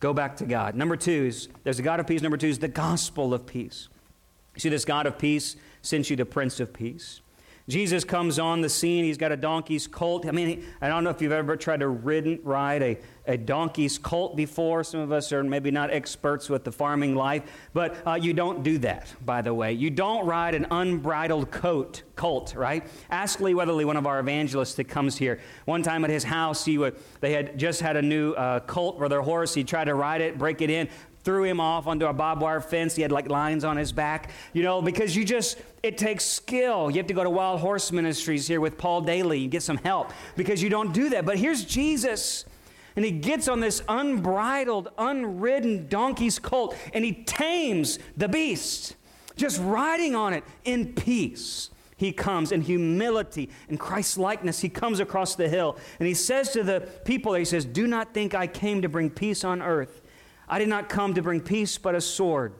Go 0.00 0.14
back 0.14 0.36
to 0.36 0.46
God. 0.46 0.74
Number 0.74 0.96
two 0.96 1.26
is 1.26 1.48
there's 1.62 1.78
a 1.78 1.82
God 1.82 2.00
of 2.00 2.06
peace. 2.06 2.22
Number 2.22 2.38
two 2.38 2.48
is 2.48 2.58
the 2.58 2.68
gospel 2.68 3.34
of 3.34 3.46
peace. 3.46 3.88
You 4.54 4.60
see, 4.60 4.68
this 4.70 4.84
God 4.84 5.06
of 5.06 5.18
peace 5.18 5.56
sends 5.82 6.10
you 6.10 6.16
the 6.16 6.24
Prince 6.24 6.58
of 6.58 6.72
Peace. 6.72 7.20
Jesus 7.70 8.04
comes 8.04 8.38
on 8.38 8.60
the 8.60 8.68
scene. 8.68 9.04
He's 9.04 9.16
got 9.16 9.32
a 9.32 9.36
donkey's 9.36 9.86
colt. 9.86 10.26
I 10.26 10.32
mean, 10.32 10.64
I 10.80 10.88
don't 10.88 11.04
know 11.04 11.10
if 11.10 11.22
you've 11.22 11.32
ever 11.32 11.56
tried 11.56 11.80
to 11.80 11.88
ridden, 11.88 12.40
ride 12.42 12.82
a, 12.82 12.98
a 13.26 13.36
donkey's 13.36 13.96
colt 13.96 14.36
before. 14.36 14.82
Some 14.82 15.00
of 15.00 15.12
us 15.12 15.32
are 15.32 15.44
maybe 15.44 15.70
not 15.70 15.90
experts 15.90 16.50
with 16.50 16.64
the 16.64 16.72
farming 16.72 17.14
life, 17.14 17.44
but 17.72 17.96
uh, 18.06 18.14
you 18.14 18.34
don't 18.34 18.62
do 18.62 18.78
that, 18.78 19.14
by 19.24 19.40
the 19.40 19.54
way. 19.54 19.72
You 19.72 19.88
don't 19.88 20.26
ride 20.26 20.54
an 20.54 20.66
unbridled 20.70 21.50
coat, 21.52 22.02
colt, 22.16 22.54
right? 22.56 22.84
Ask 23.10 23.40
Lee 23.40 23.54
Weatherly, 23.54 23.84
one 23.84 23.96
of 23.96 24.06
our 24.06 24.18
evangelists 24.18 24.74
that 24.74 24.84
comes 24.84 25.16
here. 25.16 25.40
One 25.64 25.82
time 25.82 26.04
at 26.04 26.10
his 26.10 26.24
house, 26.24 26.64
he 26.64 26.76
would, 26.76 26.96
they 27.20 27.32
had 27.32 27.56
just 27.56 27.80
had 27.80 27.96
a 27.96 28.02
new 28.02 28.32
uh, 28.32 28.60
colt 28.60 28.98
for 28.98 29.08
their 29.08 29.22
horse. 29.22 29.54
He 29.54 29.62
tried 29.62 29.84
to 29.84 29.94
ride 29.94 30.20
it, 30.20 30.38
break 30.38 30.60
it 30.60 30.70
in 30.70 30.88
threw 31.24 31.44
him 31.44 31.60
off 31.60 31.86
onto 31.86 32.06
a 32.06 32.12
barbed 32.12 32.42
wire 32.42 32.60
fence. 32.60 32.96
He 32.96 33.02
had 33.02 33.12
like 33.12 33.28
lines 33.28 33.64
on 33.64 33.76
his 33.76 33.92
back, 33.92 34.30
you 34.52 34.62
know, 34.62 34.80
because 34.80 35.14
you 35.14 35.24
just, 35.24 35.58
it 35.82 35.98
takes 35.98 36.24
skill. 36.24 36.90
You 36.90 36.98
have 36.98 37.06
to 37.06 37.14
go 37.14 37.24
to 37.24 37.30
Wild 37.30 37.60
Horse 37.60 37.92
Ministries 37.92 38.46
here 38.46 38.60
with 38.60 38.78
Paul 38.78 39.02
Daly 39.02 39.42
and 39.42 39.50
get 39.50 39.62
some 39.62 39.76
help 39.78 40.12
because 40.36 40.62
you 40.62 40.70
don't 40.70 40.92
do 40.92 41.10
that. 41.10 41.26
But 41.26 41.38
here's 41.38 41.64
Jesus. 41.64 42.44
And 42.96 43.04
he 43.04 43.12
gets 43.12 43.48
on 43.48 43.60
this 43.60 43.82
unbridled, 43.88 44.90
unridden 44.98 45.88
donkey's 45.88 46.38
colt 46.38 46.76
and 46.92 47.04
he 47.04 47.12
tames 47.12 47.98
the 48.16 48.28
beast, 48.28 48.96
just 49.36 49.60
riding 49.60 50.16
on 50.16 50.32
it 50.32 50.44
in 50.64 50.94
peace. 50.94 51.70
He 51.96 52.12
comes 52.12 52.50
in 52.50 52.62
humility 52.62 53.50
and 53.68 53.78
Christ 53.78 54.16
likeness. 54.16 54.60
He 54.60 54.70
comes 54.70 55.00
across 55.00 55.34
the 55.34 55.50
hill 55.50 55.76
and 55.98 56.08
he 56.08 56.14
says 56.14 56.50
to 56.52 56.64
the 56.64 56.88
people, 57.04 57.34
He 57.34 57.44
says, 57.44 57.66
Do 57.66 57.86
not 57.86 58.14
think 58.14 58.34
I 58.34 58.46
came 58.46 58.80
to 58.80 58.88
bring 58.88 59.10
peace 59.10 59.44
on 59.44 59.60
earth. 59.60 60.00
I 60.50 60.58
did 60.58 60.68
not 60.68 60.88
come 60.88 61.14
to 61.14 61.22
bring 61.22 61.40
peace, 61.40 61.78
but 61.78 61.94
a 61.94 62.00
sword. 62.00 62.52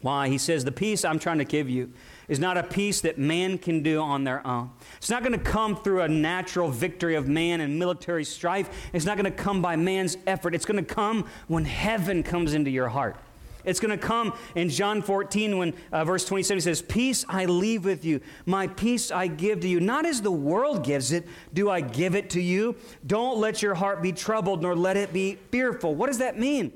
Why? 0.00 0.28
He 0.28 0.38
says, 0.38 0.64
The 0.64 0.72
peace 0.72 1.04
I'm 1.04 1.18
trying 1.18 1.38
to 1.38 1.44
give 1.44 1.68
you 1.68 1.92
is 2.28 2.38
not 2.38 2.56
a 2.56 2.62
peace 2.62 3.00
that 3.00 3.18
man 3.18 3.58
can 3.58 3.82
do 3.82 4.00
on 4.00 4.22
their 4.22 4.46
own. 4.46 4.70
It's 4.98 5.10
not 5.10 5.24
going 5.24 5.32
to 5.32 5.38
come 5.38 5.76
through 5.76 6.02
a 6.02 6.08
natural 6.08 6.70
victory 6.70 7.16
of 7.16 7.26
man 7.26 7.60
and 7.60 7.78
military 7.78 8.24
strife. 8.24 8.70
It's 8.92 9.04
not 9.04 9.16
going 9.16 9.24
to 9.24 9.36
come 9.36 9.60
by 9.60 9.74
man's 9.74 10.16
effort. 10.26 10.54
It's 10.54 10.64
going 10.64 10.84
to 10.84 10.94
come 10.94 11.28
when 11.48 11.64
heaven 11.64 12.22
comes 12.22 12.54
into 12.54 12.70
your 12.70 12.88
heart. 12.88 13.16
It's 13.64 13.80
going 13.80 13.98
to 13.98 14.06
come 14.06 14.32
in 14.54 14.68
John 14.68 15.02
14 15.02 15.58
when 15.58 15.74
uh, 15.90 16.04
verse 16.04 16.24
27 16.24 16.60
says, 16.60 16.82
Peace 16.82 17.24
I 17.28 17.46
leave 17.46 17.84
with 17.84 18.04
you, 18.04 18.20
my 18.44 18.68
peace 18.68 19.10
I 19.10 19.26
give 19.26 19.58
to 19.60 19.68
you. 19.68 19.80
Not 19.80 20.06
as 20.06 20.22
the 20.22 20.30
world 20.30 20.84
gives 20.84 21.10
it, 21.10 21.26
do 21.52 21.68
I 21.68 21.80
give 21.80 22.14
it 22.14 22.30
to 22.30 22.40
you. 22.40 22.76
Don't 23.04 23.38
let 23.38 23.62
your 23.62 23.74
heart 23.74 24.02
be 24.02 24.12
troubled, 24.12 24.62
nor 24.62 24.76
let 24.76 24.96
it 24.96 25.12
be 25.12 25.38
fearful. 25.50 25.96
What 25.96 26.06
does 26.06 26.18
that 26.18 26.38
mean? 26.38 26.72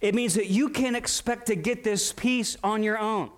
It 0.00 0.14
means 0.14 0.34
that 0.34 0.46
you 0.46 0.68
can't 0.68 0.96
expect 0.96 1.46
to 1.46 1.56
get 1.56 1.84
this 1.84 2.12
peace 2.12 2.56
on 2.64 2.82
your 2.82 2.98
own. 2.98 3.30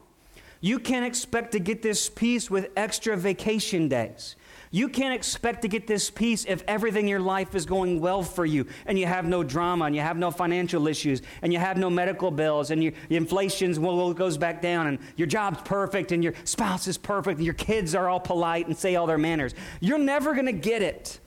You 0.61 0.78
can't 0.78 1.04
expect 1.04 1.52
to 1.52 1.59
get 1.59 1.83
this 1.83 2.09
peace 2.09 2.49
with 2.49 2.71
extra 2.76 3.16
vacation 3.16 3.88
days. 3.88 4.37
You 4.71 4.88
can't 4.88 5.12
expect 5.12 5.62
to 5.62 5.69
get 5.69 5.88
this 5.88 6.09
peace 6.09 6.47
if 6.49 6.62
everything 6.69 7.02
in 7.02 7.09
your 7.09 7.21
life 7.21 7.54
is 7.57 7.66
going 7.66 8.00
well 8.00 8.23
for 8.23 8.47
you 8.47 8.66
and 8.87 8.97
you 8.97 9.04
have 9.04 9.26
no 9.26 9.42
drama 9.42 9.87
and 9.87 9.95
you 9.95 10.00
have 10.00 10.16
no 10.16 10.31
financial 10.31 10.87
issues 10.87 11.21
and 11.42 11.52
you 11.52 11.59
have 11.59 11.76
no 11.76 11.90
medical 11.90 12.31
bills 12.31 12.71
and 12.71 12.83
your, 12.83 12.92
inflation's 13.11 13.78
goes 13.78 14.38
back 14.38 14.62
down 14.62 14.87
and 14.87 14.99
your 15.16 15.26
job's 15.26 15.61
perfect 15.62 16.12
and 16.12 16.23
your 16.23 16.33
spouse 16.45 16.87
is 16.87 16.97
perfect 16.97 17.38
and 17.38 17.45
your 17.45 17.54
kids 17.54 17.95
are 17.95 18.09
all 18.09 18.21
polite 18.21 18.66
and 18.69 18.76
say 18.76 18.95
all 18.95 19.07
their 19.07 19.19
manners. 19.19 19.52
You're 19.81 19.99
never 19.99 20.33
going 20.33 20.47
to 20.47 20.52
get 20.52 20.81
it 20.81 21.19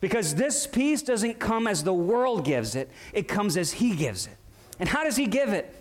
because 0.00 0.34
this 0.34 0.66
peace 0.66 1.02
doesn't 1.02 1.38
come 1.38 1.66
as 1.66 1.84
the 1.84 1.94
world 1.94 2.44
gives 2.44 2.74
it, 2.74 2.90
it 3.12 3.28
comes 3.28 3.58
as 3.58 3.70
He 3.70 3.94
gives 3.94 4.26
it. 4.26 4.37
And 4.78 4.88
how 4.88 5.04
does 5.04 5.16
he 5.16 5.26
give 5.26 5.50
it? 5.50 5.74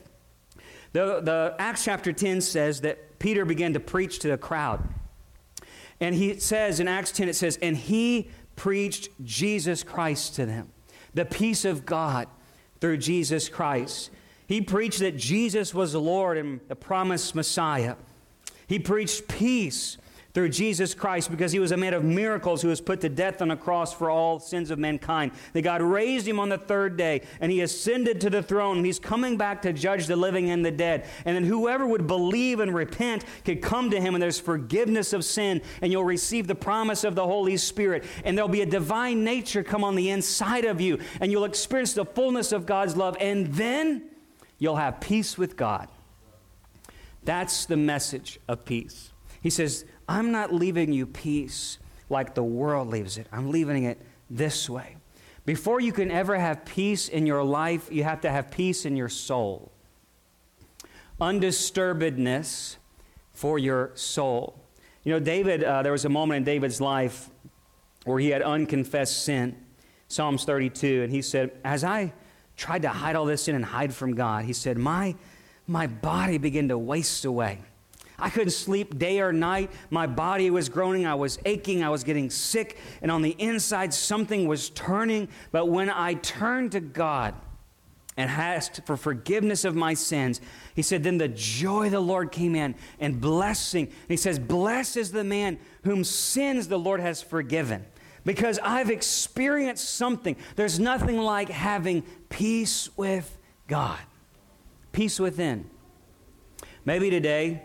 The, 0.93 1.21
the 1.21 1.55
Acts 1.59 1.83
chapter 1.83 2.11
10 2.11 2.41
says 2.41 2.81
that 2.81 3.19
Peter 3.19 3.45
began 3.45 3.73
to 3.73 3.79
preach 3.79 4.19
to 4.19 4.29
the 4.29 4.37
crowd. 4.37 4.87
And 5.99 6.15
he 6.15 6.39
says 6.39 6.79
in 6.79 6.87
Acts 6.87 7.11
10, 7.11 7.29
it 7.29 7.35
says, 7.35 7.57
and 7.61 7.75
he 7.75 8.29
preached 8.55 9.09
Jesus 9.23 9.83
Christ 9.83 10.35
to 10.35 10.45
them, 10.45 10.69
the 11.13 11.25
peace 11.25 11.65
of 11.65 11.85
God 11.85 12.27
through 12.79 12.97
Jesus 12.97 13.49
Christ. 13.49 14.11
He 14.47 14.61
preached 14.61 14.99
that 14.99 15.17
Jesus 15.17 15.73
was 15.73 15.93
the 15.93 16.01
Lord 16.01 16.37
and 16.37 16.61
the 16.67 16.75
promised 16.75 17.35
Messiah. 17.35 17.95
He 18.67 18.79
preached 18.79 19.27
peace 19.27 19.97
through 20.37 20.49
Jesus 20.49 20.93
Christ 20.93 21.31
because 21.31 21.51
he 21.51 21.57
was 21.57 21.71
a 21.71 21.77
man 21.77 21.95
of 21.95 22.03
miracles 22.03 22.61
who 22.61 22.67
was 22.67 22.79
put 22.79 23.01
to 23.01 23.09
death 23.09 23.41
on 23.41 23.49
a 23.49 23.57
cross 23.57 23.91
for 23.91 24.11
all 24.11 24.39
sins 24.39 24.69
of 24.69 24.77
mankind. 24.77 25.31
That 25.53 25.63
God 25.63 25.81
raised 25.81 26.27
him 26.27 26.39
on 26.39 26.49
the 26.49 26.59
third 26.59 26.95
day 26.95 27.23
and 27.41 27.51
he 27.51 27.61
ascended 27.61 28.21
to 28.21 28.29
the 28.29 28.43
throne. 28.43 28.85
He's 28.85 28.99
coming 28.99 29.37
back 29.37 29.63
to 29.63 29.73
judge 29.73 30.05
the 30.05 30.15
living 30.15 30.51
and 30.51 30.63
the 30.63 30.69
dead. 30.69 31.07
And 31.25 31.35
then 31.35 31.43
whoever 31.43 31.87
would 31.87 32.05
believe 32.05 32.59
and 32.59 32.71
repent 32.71 33.25
could 33.45 33.63
come 33.63 33.89
to 33.89 33.99
him 33.99 34.13
and 34.13 34.21
there's 34.21 34.39
forgiveness 34.39 35.11
of 35.11 35.25
sin 35.25 35.59
and 35.81 35.91
you'll 35.91 36.03
receive 36.03 36.45
the 36.45 36.53
promise 36.53 37.03
of 37.03 37.15
the 37.15 37.25
Holy 37.25 37.57
Spirit. 37.57 38.03
And 38.23 38.37
there'll 38.37 38.47
be 38.47 38.61
a 38.61 38.67
divine 38.67 39.23
nature 39.23 39.63
come 39.63 39.83
on 39.83 39.95
the 39.95 40.11
inside 40.11 40.65
of 40.65 40.79
you 40.79 40.99
and 41.19 41.31
you'll 41.31 41.45
experience 41.45 41.93
the 41.93 42.05
fullness 42.05 42.51
of 42.51 42.67
God's 42.67 42.95
love. 42.95 43.17
And 43.19 43.47
then 43.55 44.03
you'll 44.59 44.75
have 44.75 44.99
peace 44.99 45.35
with 45.35 45.57
God. 45.57 45.87
That's 47.23 47.65
the 47.65 47.75
message 47.75 48.39
of 48.47 48.65
peace. 48.65 49.13
He 49.41 49.49
says, 49.49 49.85
I'm 50.07 50.31
not 50.31 50.53
leaving 50.53 50.93
you 50.93 51.05
peace 51.05 51.79
like 52.09 52.35
the 52.35 52.43
world 52.43 52.87
leaves 52.87 53.17
it. 53.17 53.27
I'm 53.31 53.51
leaving 53.51 53.83
it 53.83 54.01
this 54.29 54.69
way. 54.69 54.97
Before 55.45 55.79
you 55.79 55.93
can 55.93 56.11
ever 56.11 56.37
have 56.37 56.65
peace 56.65 57.07
in 57.07 57.25
your 57.25 57.43
life, 57.43 57.89
you 57.91 58.03
have 58.03 58.21
to 58.21 58.29
have 58.29 58.51
peace 58.51 58.85
in 58.85 58.95
your 58.95 59.09
soul. 59.09 59.71
Undisturbedness 61.19 62.77
for 63.33 63.57
your 63.57 63.91
soul. 63.95 64.59
You 65.03 65.13
know, 65.13 65.19
David, 65.19 65.63
uh, 65.63 65.83
there 65.83 65.91
was 65.91 66.05
a 66.05 66.09
moment 66.09 66.37
in 66.37 66.43
David's 66.43 66.81
life 66.81 67.29
where 68.03 68.19
he 68.19 68.29
had 68.29 68.41
unconfessed 68.41 69.23
sin. 69.23 69.55
Psalms 70.09 70.43
32, 70.45 71.03
and 71.03 71.11
he 71.11 71.21
said, 71.21 71.51
As 71.63 71.83
I 71.83 72.13
tried 72.55 72.81
to 72.81 72.89
hide 72.89 73.15
all 73.15 73.25
this 73.25 73.43
sin 73.43 73.55
and 73.55 73.63
hide 73.63 73.93
from 73.93 74.15
God, 74.15 74.45
he 74.45 74.53
said, 74.53 74.77
My, 74.77 75.15
my 75.65 75.87
body 75.87 76.37
began 76.37 76.67
to 76.69 76.77
waste 76.77 77.25
away. 77.25 77.59
I 78.19 78.29
couldn't 78.29 78.51
sleep 78.51 78.97
day 78.97 79.19
or 79.19 79.31
night. 79.31 79.71
My 79.89 80.07
body 80.07 80.49
was 80.49 80.69
groaning. 80.69 81.05
I 81.05 81.15
was 81.15 81.37
aching. 81.45 81.83
I 81.83 81.89
was 81.89 82.03
getting 82.03 82.29
sick. 82.29 82.77
And 83.01 83.11
on 83.11 83.21
the 83.21 83.35
inside, 83.37 83.93
something 83.93 84.47
was 84.47 84.69
turning. 84.71 85.29
But 85.51 85.67
when 85.67 85.89
I 85.89 86.15
turned 86.15 86.71
to 86.71 86.79
God 86.79 87.35
and 88.15 88.29
asked 88.29 88.81
for 88.85 88.97
forgiveness 88.97 89.65
of 89.65 89.75
my 89.75 89.93
sins, 89.93 90.41
he 90.73 90.81
said, 90.81 91.03
Then 91.03 91.19
the 91.19 91.27
joy 91.27 91.85
of 91.85 91.91
the 91.91 91.99
Lord 91.99 92.31
came 92.31 92.55
in 92.55 92.73
and 92.99 93.21
blessing. 93.21 93.85
And 93.85 94.09
he 94.09 94.17
says, 94.17 94.39
Blessed 94.39 94.97
is 94.97 95.11
the 95.11 95.23
man 95.23 95.59
whom 95.83 96.03
sins 96.03 96.67
the 96.67 96.79
Lord 96.79 96.99
has 96.99 97.21
forgiven. 97.21 97.85
Because 98.25 98.59
I've 98.63 98.89
experienced 98.89 99.91
something. 99.91 100.35
There's 100.55 100.79
nothing 100.79 101.17
like 101.17 101.49
having 101.49 102.01
peace 102.29 102.89
with 102.97 103.37
God, 103.67 103.99
peace 104.91 105.19
within. 105.19 105.69
Maybe 106.83 107.09
today, 107.09 107.61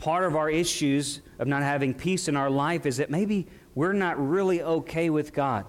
part 0.00 0.24
of 0.24 0.34
our 0.34 0.48
issues 0.48 1.20
of 1.38 1.46
not 1.46 1.62
having 1.62 1.92
peace 1.92 2.26
in 2.26 2.34
our 2.34 2.48
life 2.48 2.86
is 2.86 2.96
that 2.96 3.10
maybe 3.10 3.46
we're 3.74 3.92
not 3.92 4.18
really 4.18 4.62
okay 4.62 5.10
with 5.10 5.32
God. 5.34 5.66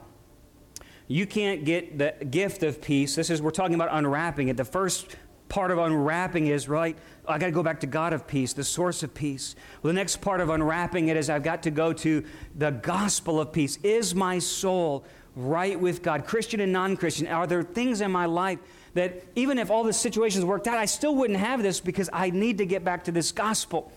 You 1.08 1.28
can't 1.28 1.66
get 1.66 1.98
the 1.98 2.16
gift 2.26 2.64
of 2.64 2.82
peace. 2.82 3.16
This 3.16 3.30
is, 3.30 3.42
we're 3.42 3.52
talking 3.52 3.76
about 3.76 3.90
unwrapping 3.92 4.48
it. 4.48 4.56
The 4.56 4.64
first 4.64 5.18
part 5.50 5.70
of 5.70 5.78
unwrapping 5.78 6.48
is, 6.48 6.70
right, 6.70 6.98
I 7.28 7.38
got 7.38 7.48
to 7.48 7.52
go 7.52 7.62
back 7.62 7.82
to 7.82 7.88
God 7.88 8.14
of 8.14 8.26
peace, 8.26 8.54
the 8.54 8.64
source 8.64 9.04
of 9.04 9.14
peace. 9.14 9.54
Well, 9.84 9.90
the 9.90 10.00
next 10.00 10.22
part 10.22 10.40
of 10.40 10.50
unwrapping 10.50 11.10
it 11.10 11.18
is 11.18 11.30
I've 11.30 11.44
got 11.44 11.64
to 11.64 11.72
go 11.72 11.92
to 11.92 12.24
the 12.56 12.72
gospel 12.72 13.42
of 13.42 13.52
peace. 13.52 13.78
Is 13.84 14.16
my 14.16 14.40
soul 14.40 15.04
right 15.36 15.78
with 15.78 16.02
God? 16.02 16.26
Christian 16.26 16.62
and 16.62 16.72
non 16.72 16.96
Christian, 16.96 17.28
are 17.28 17.46
there 17.46 17.64
things 17.64 18.00
in 18.00 18.12
my 18.12 18.28
life 18.28 18.60
that 18.94 19.26
even 19.36 19.60
if 19.60 19.70
all 19.70 19.84
the 19.84 19.92
situations 19.92 20.46
worked 20.46 20.68
out, 20.68 20.78
I 20.78 20.86
still 20.86 21.16
wouldn't 21.16 21.40
have 21.40 21.62
this 21.62 21.82
because 21.82 22.10
I 22.14 22.30
need 22.30 22.60
to 22.60 22.66
get 22.66 22.86
back 22.86 23.04
to 23.04 23.12
this 23.12 23.34
gospel? 23.34 23.92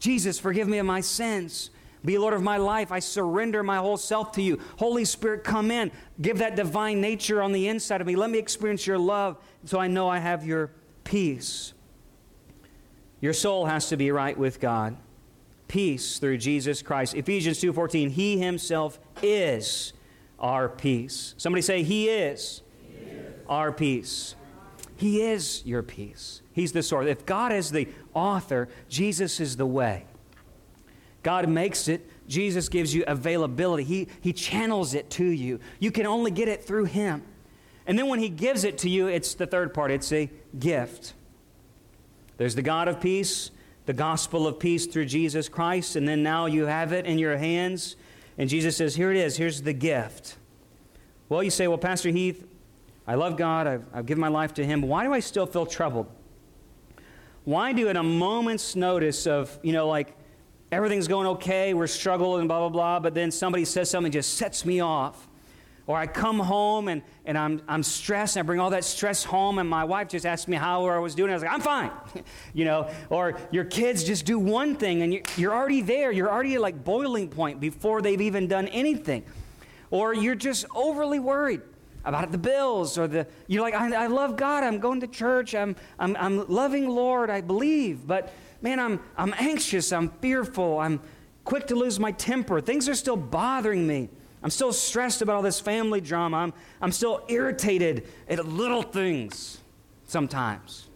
Jesus, 0.00 0.38
forgive 0.38 0.66
me 0.66 0.78
of 0.78 0.86
my 0.86 1.00
sins. 1.00 1.70
Be 2.04 2.16
Lord 2.16 2.32
of 2.32 2.42
my 2.42 2.56
life. 2.56 2.90
I 2.90 2.98
surrender 2.98 3.62
my 3.62 3.76
whole 3.76 3.98
self 3.98 4.32
to 4.32 4.42
you. 4.42 4.58
Holy 4.78 5.04
Spirit, 5.04 5.44
come 5.44 5.70
in. 5.70 5.92
Give 6.20 6.38
that 6.38 6.56
divine 6.56 7.00
nature 7.00 7.42
on 7.42 7.52
the 7.52 7.68
inside 7.68 8.00
of 8.00 8.06
me. 8.06 8.16
Let 8.16 8.30
me 8.30 8.38
experience 8.38 8.86
your 8.86 8.98
love 8.98 9.36
so 9.64 9.78
I 9.78 9.86
know 9.86 10.08
I 10.08 10.18
have 10.18 10.44
your 10.44 10.72
peace. 11.04 11.74
Your 13.20 13.34
soul 13.34 13.66
has 13.66 13.90
to 13.90 13.98
be 13.98 14.10
right 14.10 14.36
with 14.36 14.60
God. 14.60 14.96
Peace 15.68 16.18
through 16.18 16.38
Jesus 16.38 16.80
Christ. 16.80 17.14
Ephesians 17.14 17.60
2:14, 17.60 18.10
he 18.10 18.38
himself 18.38 18.98
is 19.22 19.92
our 20.38 20.70
peace. 20.70 21.34
Somebody 21.36 21.60
say 21.62 21.82
he 21.82 22.08
is, 22.08 22.62
he 22.88 23.10
is. 23.10 23.34
our 23.46 23.70
peace. 23.70 24.34
He 25.00 25.22
is 25.22 25.62
your 25.64 25.82
peace. 25.82 26.42
He's 26.52 26.72
the 26.72 26.82
source. 26.82 27.06
If 27.06 27.24
God 27.24 27.52
is 27.52 27.70
the 27.70 27.88
author, 28.12 28.68
Jesus 28.90 29.40
is 29.40 29.56
the 29.56 29.64
way. 29.64 30.04
God 31.22 31.48
makes 31.48 31.88
it, 31.88 32.06
Jesus 32.28 32.68
gives 32.68 32.94
you 32.94 33.04
availability. 33.06 33.82
He, 33.82 34.08
he 34.20 34.34
channels 34.34 34.92
it 34.92 35.08
to 35.12 35.24
you. 35.24 35.58
You 35.78 35.90
can 35.90 36.04
only 36.04 36.30
get 36.30 36.48
it 36.48 36.62
through 36.62 36.84
Him. 36.84 37.22
And 37.86 37.98
then 37.98 38.08
when 38.08 38.18
He 38.18 38.28
gives 38.28 38.62
it 38.62 38.76
to 38.78 38.90
you, 38.90 39.06
it's 39.06 39.32
the 39.32 39.46
third 39.46 39.72
part 39.72 39.90
it's 39.90 40.12
a 40.12 40.28
gift. 40.58 41.14
There's 42.36 42.54
the 42.54 42.60
God 42.60 42.86
of 42.86 43.00
peace, 43.00 43.52
the 43.86 43.94
gospel 43.94 44.46
of 44.46 44.58
peace 44.58 44.84
through 44.84 45.06
Jesus 45.06 45.48
Christ, 45.48 45.96
and 45.96 46.06
then 46.06 46.22
now 46.22 46.44
you 46.44 46.66
have 46.66 46.92
it 46.92 47.06
in 47.06 47.18
your 47.18 47.38
hands. 47.38 47.96
And 48.36 48.50
Jesus 48.50 48.76
says, 48.76 48.96
Here 48.96 49.10
it 49.10 49.16
is, 49.16 49.38
here's 49.38 49.62
the 49.62 49.72
gift. 49.72 50.36
Well, 51.30 51.42
you 51.42 51.50
say, 51.50 51.68
Well, 51.68 51.78
Pastor 51.78 52.10
Heath, 52.10 52.46
I 53.10 53.16
love 53.16 53.36
God, 53.36 53.66
I've, 53.66 53.84
I've 53.92 54.06
given 54.06 54.20
my 54.20 54.28
life 54.28 54.54
to 54.54 54.64
Him, 54.64 54.82
but 54.82 54.86
why 54.86 55.02
do 55.02 55.12
I 55.12 55.18
still 55.18 55.44
feel 55.44 55.66
troubled? 55.66 56.06
Why 57.42 57.72
do, 57.72 57.88
at 57.88 57.96
a 57.96 58.04
moment's 58.04 58.76
notice 58.76 59.26
of, 59.26 59.58
you 59.64 59.72
know, 59.72 59.88
like 59.88 60.16
everything's 60.70 61.08
going 61.08 61.26
okay, 61.26 61.74
we're 61.74 61.88
struggling, 61.88 62.46
blah, 62.46 62.60
blah, 62.60 62.68
blah, 62.68 63.00
but 63.00 63.12
then 63.12 63.32
somebody 63.32 63.64
says 63.64 63.90
something 63.90 64.12
just 64.12 64.34
sets 64.34 64.64
me 64.64 64.78
off? 64.78 65.26
Or 65.88 65.96
I 65.96 66.06
come 66.06 66.38
home 66.38 66.86
and, 66.86 67.02
and 67.24 67.36
I'm, 67.36 67.60
I'm 67.66 67.82
stressed 67.82 68.36
and 68.36 68.44
I 68.44 68.46
bring 68.46 68.60
all 68.60 68.70
that 68.70 68.84
stress 68.84 69.24
home 69.24 69.58
and 69.58 69.68
my 69.68 69.82
wife 69.82 70.06
just 70.06 70.24
asked 70.24 70.46
me 70.46 70.56
how 70.56 70.86
I 70.86 70.98
was 70.98 71.16
doing. 71.16 71.32
I 71.32 71.34
was 71.34 71.42
like, 71.42 71.52
I'm 71.52 71.60
fine. 71.60 71.90
you 72.54 72.64
know, 72.64 72.88
or 73.08 73.36
your 73.50 73.64
kids 73.64 74.04
just 74.04 74.24
do 74.24 74.38
one 74.38 74.76
thing 74.76 75.02
and 75.02 75.12
you, 75.12 75.22
you're 75.36 75.52
already 75.52 75.80
there. 75.80 76.12
You're 76.12 76.30
already 76.30 76.54
at 76.54 76.60
like 76.60 76.84
boiling 76.84 77.28
point 77.28 77.58
before 77.58 78.02
they've 78.02 78.20
even 78.20 78.46
done 78.46 78.68
anything. 78.68 79.24
Or 79.90 80.14
you're 80.14 80.36
just 80.36 80.64
overly 80.76 81.18
worried 81.18 81.62
about 82.04 82.32
the 82.32 82.38
bills 82.38 82.96
or 82.98 83.06
the, 83.06 83.26
you're 83.46 83.62
like, 83.62 83.74
I, 83.74 84.04
I 84.04 84.06
love 84.06 84.36
God. 84.36 84.64
I'm 84.64 84.78
going 84.78 85.00
to 85.00 85.06
church. 85.06 85.54
I'm, 85.54 85.76
I'm, 85.98 86.16
I'm 86.16 86.46
loving 86.48 86.88
Lord. 86.88 87.30
I 87.30 87.40
believe. 87.40 88.06
But 88.06 88.32
man, 88.62 88.80
I'm, 88.80 89.00
I'm 89.16 89.34
anxious. 89.38 89.92
I'm 89.92 90.08
fearful. 90.20 90.78
I'm 90.78 91.00
quick 91.44 91.66
to 91.68 91.74
lose 91.74 92.00
my 92.00 92.12
temper. 92.12 92.60
Things 92.60 92.88
are 92.88 92.94
still 92.94 93.16
bothering 93.16 93.86
me. 93.86 94.08
I'm 94.42 94.50
still 94.50 94.72
stressed 94.72 95.20
about 95.20 95.36
all 95.36 95.42
this 95.42 95.60
family 95.60 96.00
drama. 96.00 96.38
I'm, 96.38 96.52
I'm 96.80 96.92
still 96.92 97.24
irritated 97.28 98.08
at 98.28 98.44
little 98.46 98.82
things 98.82 99.60
sometimes. 100.06 100.88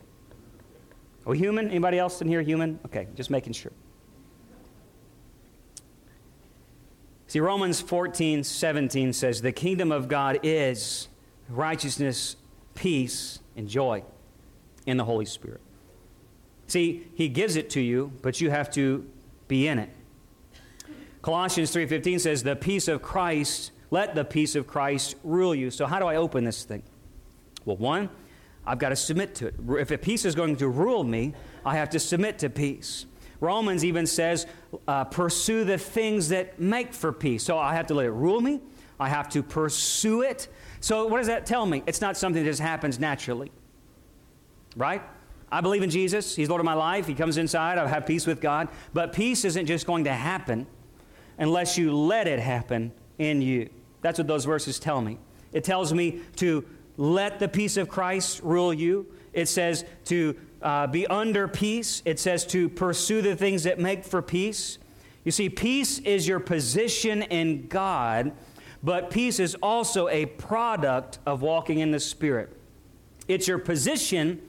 Are 1.27 1.33
we 1.33 1.39
human? 1.39 1.69
Anybody 1.69 1.99
else 1.99 2.21
in 2.23 2.29
here 2.29 2.43
human? 2.43 2.79
Okay, 2.87 3.09
just 3.15 3.31
making 3.31 3.53
sure. 3.53 3.73
See, 7.35 7.41
Romans 7.41 7.81
14, 7.81 8.45
17 8.45 9.13
says, 9.13 9.43
The 9.43 9.51
kingdom 9.51 9.91
of 9.91 10.07
God 10.07 10.39
is 10.45 11.09
righteousness, 11.49 12.37
peace, 12.77 13.41
and 13.57 13.69
joy 13.69 14.05
in 14.87 14.99
the 14.99 15.05
Holy 15.05 15.25
Spirit. 15.25 15.61
See, 16.69 17.09
He 17.17 17.29
gives 17.29 17.57
it 17.57 17.71
to 17.71 17.81
you, 17.81 18.13
but 18.23 18.41
you 18.41 18.51
have 18.51 18.71
to 18.75 19.05
be 19.49 19.67
in 19.67 19.81
it. 19.81 19.91
Colossians 21.23 21.75
3:15 21.75 22.21
says 22.21 22.45
the 22.45 22.55
peace 22.55 22.87
of 22.87 23.03
Christ 23.03 23.73
let 23.91 24.15
the 24.15 24.25
peace 24.25 24.55
of 24.55 24.69
Christ 24.69 25.17
rule 25.25 25.57
you. 25.57 25.73
So 25.73 25.87
how 25.87 25.99
do 25.99 26.07
I 26.07 26.15
open 26.15 26.45
this 26.45 26.63
thing? 26.63 26.85
Well, 27.65 27.79
one, 27.79 28.11
I've 28.65 28.79
got 28.79 28.91
to 28.91 28.97
submit 28.97 29.35
to 29.37 29.49
it. 29.49 29.55
If 29.81 29.91
a 29.91 29.99
peace 29.99 30.25
is 30.25 30.37
going 30.37 30.55
to 30.59 30.69
rule 30.69 31.03
me, 31.03 31.35
I 31.67 31.79
have 31.79 31.91
to 31.91 31.99
submit 31.99 32.39
to 32.39 32.49
peace. 32.49 33.07
Romans 33.41 33.85
even 33.85 34.07
says, 34.07 34.47
uh, 34.89 35.05
pursue 35.05 35.65
the 35.65 35.79
things 35.79 36.29
that 36.31 36.59
make 36.61 36.95
for 36.95 37.13
peace. 37.13 37.43
So 37.43 37.59
I 37.59 37.75
have 37.75 37.87
to 37.89 37.95
let 37.95 38.07
it 38.07 38.11
rule 38.11 38.41
me. 38.41 38.61
I 38.99 39.09
have 39.09 39.29
to 39.31 39.43
pursue 39.43 40.23
it. 40.23 40.49
So 40.81 41.07
what 41.07 41.19
does 41.19 41.27
that 41.27 41.47
tell 41.47 41.67
me? 41.67 41.83
It's 41.87 42.01
not 42.01 42.17
something 42.17 42.43
that 42.43 42.49
just 42.49 42.61
happens 42.61 42.99
naturally. 42.99 43.51
Right? 44.77 45.03
I 45.51 45.61
believe 45.61 45.83
in 45.83 45.91
Jesus. 45.91 46.35
He's 46.35 46.49
Lord 46.49 46.61
of 46.61 46.65
my 46.65 46.75
life. 46.75 47.07
He 47.07 47.15
comes 47.15 47.37
inside. 47.37 47.79
I 47.79 47.87
have 47.87 48.07
peace 48.07 48.27
with 48.27 48.41
God. 48.41 48.69
But 48.93 49.13
peace 49.13 49.45
isn't 49.45 49.67
just 49.67 49.87
going 49.87 50.05
to 50.05 50.13
happen 50.13 50.67
unless 51.39 51.79
you 51.79 51.95
let 51.97 52.27
it 52.27 52.39
happen 52.39 52.93
in 53.19 53.43
you. 53.43 53.71
That's 54.01 54.19
what 54.19 54.27
those 54.27 54.45
verses 54.45 54.79
tell 54.79 55.01
me. 55.01 55.19
It 55.53 55.65
tells 55.65 55.93
me 55.93 56.21
to 56.37 56.65
let 56.97 57.39
the 57.39 57.49
peace 57.49 57.77
of 57.77 57.89
Christ 57.89 58.41
rule 58.43 58.73
you. 58.73 59.07
It 59.33 59.47
says 59.47 59.85
to 60.07 60.37
uh, 60.65 60.87
be 60.87 61.07
under 61.07 61.47
peace. 61.47 62.03
It 62.05 62.19
says 62.19 62.45
to 62.47 62.69
pursue 62.69 63.23
the 63.23 63.37
things 63.37 63.63
that 63.65 63.79
make 63.79 64.05
for 64.05 64.23
peace. 64.23 64.79
You 65.23 65.31
see, 65.31 65.49
peace 65.49 65.99
is 66.01 66.27
your 66.27 66.41
position 66.41 67.23
in 67.23 67.69
God, 67.69 68.33
but 68.83 69.11
peace 69.11 69.39
is 69.39 69.55
also 69.57 70.09
a 70.09 70.27
product 70.27 71.19
of 71.27 71.43
walking 71.43 71.79
in 71.79 71.91
the 71.91 72.01
Spirit. 72.01 72.57
It's 73.29 73.47
your 73.47 73.59
position, 73.59 74.43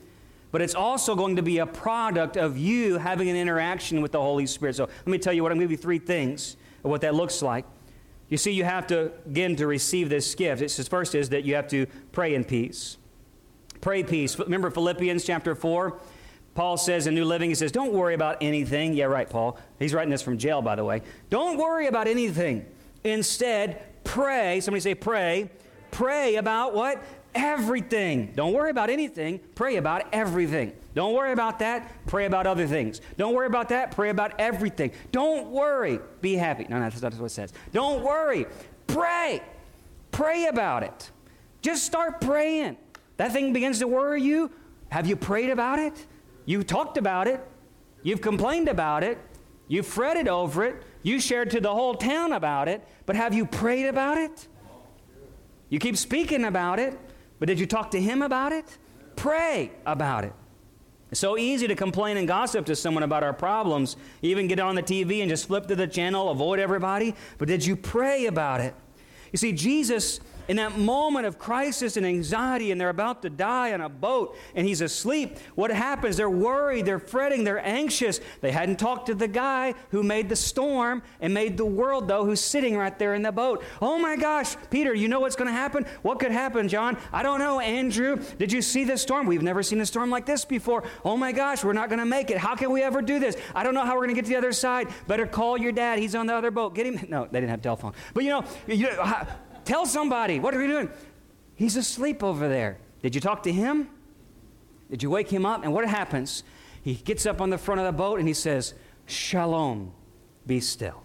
but 0.51 0.61
it's 0.61 0.75
also 0.75 1.15
going 1.15 1.35
to 1.35 1.41
be 1.41 1.59
a 1.59 1.65
product 1.65 2.37
of 2.37 2.57
you 2.57 2.97
having 2.97 3.29
an 3.29 3.35
interaction 3.35 4.01
with 4.01 4.11
the 4.13 4.21
Holy 4.21 4.45
Spirit. 4.45 4.75
So 4.75 4.85
let 4.85 5.07
me 5.07 5.17
tell 5.17 5.33
you 5.33 5.43
what 5.43 5.51
I'm 5.51 5.57
going 5.57 5.67
to 5.67 5.73
give 5.73 5.79
you 5.79 5.83
three 5.83 5.99
things 5.99 6.57
of 6.83 6.91
what 6.91 7.01
that 7.01 7.13
looks 7.13 7.41
like. 7.41 7.65
You 8.29 8.37
see, 8.37 8.51
you 8.51 8.63
have 8.63 8.87
to, 8.87 9.11
again, 9.25 9.55
to 9.57 9.67
receive 9.67 10.09
this 10.09 10.33
gift. 10.33 10.61
It 10.61 10.71
says, 10.71 10.87
first 10.87 11.13
is 11.13 11.29
that 11.29 11.43
you 11.43 11.55
have 11.55 11.67
to 11.69 11.85
pray 12.11 12.35
in 12.35 12.43
peace. 12.43 12.97
Pray 13.85 14.01
peace. 14.01 14.39
Remember 14.39 14.71
Philippians 14.71 15.23
chapter 15.23 15.53
4? 15.53 15.99
Paul 16.55 16.75
says 16.75 17.05
in 17.05 17.13
New 17.13 17.23
Living, 17.23 17.51
he 17.51 17.53
says, 17.53 17.71
Don't 17.71 17.93
worry 17.93 18.15
about 18.15 18.37
anything. 18.41 18.95
Yeah, 18.95 19.05
right, 19.05 19.29
Paul. 19.29 19.59
He's 19.77 19.93
writing 19.93 20.09
this 20.09 20.23
from 20.23 20.39
jail, 20.39 20.63
by 20.63 20.75
the 20.75 20.83
way. 20.83 21.03
Don't 21.29 21.59
worry 21.59 21.85
about 21.85 22.07
anything. 22.07 22.65
Instead, 23.03 23.83
pray. 24.03 24.59
Somebody 24.61 24.81
say, 24.81 24.95
pray. 24.95 25.51
Pray 25.91 26.37
about 26.37 26.73
what? 26.73 26.99
Everything. 27.35 28.33
Don't 28.35 28.53
worry 28.53 28.71
about 28.71 28.89
anything. 28.89 29.39
Pray 29.53 29.75
about 29.75 30.11
everything. 30.11 30.73
Don't 30.95 31.13
worry 31.13 31.31
about 31.31 31.59
that. 31.59 32.07
Pray 32.07 32.25
about 32.25 32.47
other 32.47 32.65
things. 32.65 33.01
Don't 33.17 33.35
worry 33.35 33.45
about 33.45 33.69
that. 33.69 33.91
Pray 33.91 34.09
about 34.09 34.33
everything. 34.39 34.93
Don't 35.11 35.51
worry. 35.51 35.99
Be 36.21 36.33
happy. 36.33 36.65
No, 36.67 36.79
no, 36.79 36.89
that's 36.89 37.03
not 37.03 37.13
what 37.13 37.27
it 37.27 37.29
says. 37.29 37.53
Don't 37.71 38.03
worry. 38.03 38.47
Pray. 38.87 39.43
Pray 40.09 40.47
about 40.47 40.81
it. 40.81 41.11
Just 41.61 41.85
start 41.85 42.19
praying. 42.19 42.77
That 43.17 43.31
thing 43.31 43.53
begins 43.53 43.79
to 43.79 43.87
worry 43.87 44.21
you. 44.21 44.51
Have 44.89 45.07
you 45.07 45.15
prayed 45.15 45.49
about 45.49 45.79
it? 45.79 46.05
You've 46.45 46.67
talked 46.67 46.97
about 46.97 47.27
it. 47.27 47.45
You've 48.03 48.21
complained 48.21 48.67
about 48.67 49.03
it. 49.03 49.17
You've 49.67 49.87
fretted 49.87 50.27
over 50.27 50.63
it. 50.65 50.83
You 51.01 51.19
shared 51.19 51.51
to 51.51 51.59
the 51.59 51.73
whole 51.73 51.95
town 51.95 52.33
about 52.33 52.67
it. 52.67 52.85
But 53.05 53.15
have 53.15 53.33
you 53.33 53.45
prayed 53.45 53.87
about 53.87 54.17
it? 54.17 54.47
You 55.69 55.79
keep 55.79 55.97
speaking 55.97 56.45
about 56.45 56.79
it, 56.79 56.97
but 57.39 57.47
did 57.47 57.59
you 57.59 57.65
talk 57.65 57.91
to 57.91 58.01
him 58.01 58.21
about 58.21 58.51
it? 58.51 58.77
Pray 59.15 59.71
about 59.85 60.23
it. 60.23 60.33
It's 61.11 61.19
so 61.19 61.37
easy 61.37 61.67
to 61.67 61.75
complain 61.75 62.17
and 62.17 62.27
gossip 62.27 62.65
to 62.67 62.75
someone 62.75 63.03
about 63.03 63.23
our 63.23 63.33
problems, 63.33 63.95
even 64.21 64.47
get 64.47 64.59
on 64.59 64.75
the 64.75 64.83
TV 64.83 65.21
and 65.21 65.29
just 65.29 65.47
flip 65.47 65.67
to 65.67 65.75
the 65.75 65.87
channel, 65.87 66.29
avoid 66.29 66.59
everybody. 66.59 67.15
But 67.37 67.47
did 67.47 67.65
you 67.65 67.75
pray 67.75 68.25
about 68.25 68.61
it? 68.61 68.75
You 69.31 69.37
see, 69.37 69.53
Jesus 69.53 70.19
in 70.47 70.57
that 70.57 70.77
moment 70.77 71.25
of 71.25 71.37
crisis 71.37 71.97
and 71.97 72.05
anxiety, 72.05 72.71
and 72.71 72.79
they're 72.79 72.89
about 72.89 73.21
to 73.23 73.29
die 73.29 73.73
on 73.73 73.81
a 73.81 73.89
boat, 73.89 74.35
and 74.55 74.67
he's 74.67 74.81
asleep, 74.81 75.37
what 75.55 75.71
happens? 75.71 76.17
They're 76.17 76.29
worried, 76.29 76.85
they're 76.85 76.99
fretting, 76.99 77.43
they're 77.43 77.65
anxious. 77.65 78.19
They 78.41 78.51
hadn't 78.51 78.77
talked 78.77 79.07
to 79.07 79.15
the 79.15 79.27
guy 79.27 79.73
who 79.89 80.03
made 80.03 80.29
the 80.29 80.35
storm 80.35 81.03
and 81.19 81.33
made 81.33 81.57
the 81.57 81.65
world, 81.65 82.07
though, 82.07 82.25
who's 82.25 82.41
sitting 82.41 82.77
right 82.77 82.97
there 82.97 83.13
in 83.13 83.21
the 83.21 83.31
boat. 83.31 83.63
Oh 83.81 83.97
my 83.97 84.15
gosh, 84.15 84.55
Peter, 84.69 84.93
you 84.93 85.07
know 85.07 85.19
what's 85.19 85.35
going 85.35 85.47
to 85.47 85.53
happen? 85.53 85.85
What 86.01 86.19
could 86.19 86.31
happen, 86.31 86.67
John? 86.67 86.97
I 87.11 87.23
don't 87.23 87.39
know, 87.39 87.59
Andrew. 87.59 88.21
Did 88.37 88.51
you 88.51 88.61
see 88.61 88.83
this 88.83 89.01
storm? 89.01 89.27
We've 89.27 89.41
never 89.41 89.63
seen 89.63 89.81
a 89.81 89.85
storm 89.85 90.09
like 90.09 90.25
this 90.25 90.45
before. 90.45 90.83
Oh 91.03 91.17
my 91.17 91.31
gosh, 91.31 91.63
we're 91.63 91.73
not 91.73 91.89
going 91.89 91.99
to 91.99 92.05
make 92.05 92.29
it. 92.29 92.37
How 92.37 92.55
can 92.55 92.71
we 92.71 92.81
ever 92.81 93.01
do 93.01 93.19
this? 93.19 93.35
I 93.53 93.63
don't 93.63 93.73
know 93.73 93.85
how 93.85 93.95
we're 93.95 94.05
going 94.05 94.15
to 94.15 94.15
get 94.15 94.25
to 94.25 94.29
the 94.29 94.37
other 94.37 94.53
side. 94.53 94.87
Better 95.07 95.25
call 95.25 95.57
your 95.57 95.71
dad. 95.71 95.99
He's 95.99 96.15
on 96.15 96.27
the 96.27 96.35
other 96.35 96.51
boat. 96.51 96.75
Get 96.75 96.85
him. 96.85 97.05
No, 97.09 97.27
they 97.31 97.39
didn't 97.39 97.49
have 97.51 97.61
telephone. 97.61 97.93
But 98.13 98.23
you 98.23 98.29
know, 98.29 98.45
you 98.67 98.87
know 98.87 99.27
Tell 99.65 99.85
somebody. 99.85 100.39
What 100.39 100.53
are 100.53 100.59
we 100.59 100.67
doing? 100.67 100.89
He's 101.55 101.75
asleep 101.75 102.23
over 102.23 102.47
there. 102.47 102.77
Did 103.01 103.15
you 103.15 103.21
talk 103.21 103.43
to 103.43 103.51
him? 103.51 103.89
Did 104.89 105.03
you 105.03 105.09
wake 105.09 105.29
him 105.29 105.45
up? 105.45 105.63
And 105.63 105.73
what 105.73 105.87
happens? 105.87 106.43
He 106.83 106.93
gets 106.93 107.25
up 107.25 107.41
on 107.41 107.49
the 107.49 107.57
front 107.57 107.81
of 107.81 107.85
the 107.85 107.91
boat 107.91 108.19
and 108.19 108.27
he 108.27 108.33
says, 108.33 108.75
Shalom, 109.07 109.91
be 110.45 110.59
still. 110.59 111.01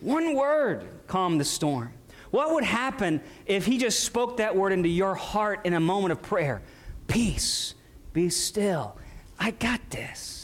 One 0.00 0.34
word 0.34 0.88
calmed 1.06 1.40
the 1.40 1.44
storm. 1.44 1.92
What 2.30 2.54
would 2.54 2.64
happen 2.64 3.20
if 3.46 3.66
he 3.66 3.76
just 3.76 4.00
spoke 4.00 4.38
that 4.38 4.56
word 4.56 4.72
into 4.72 4.88
your 4.88 5.14
heart 5.14 5.60
in 5.64 5.74
a 5.74 5.80
moment 5.80 6.12
of 6.12 6.22
prayer? 6.22 6.62
Peace, 7.06 7.74
be 8.14 8.30
still. 8.30 8.96
I 9.38 9.50
got 9.50 9.80
this. 9.90 10.41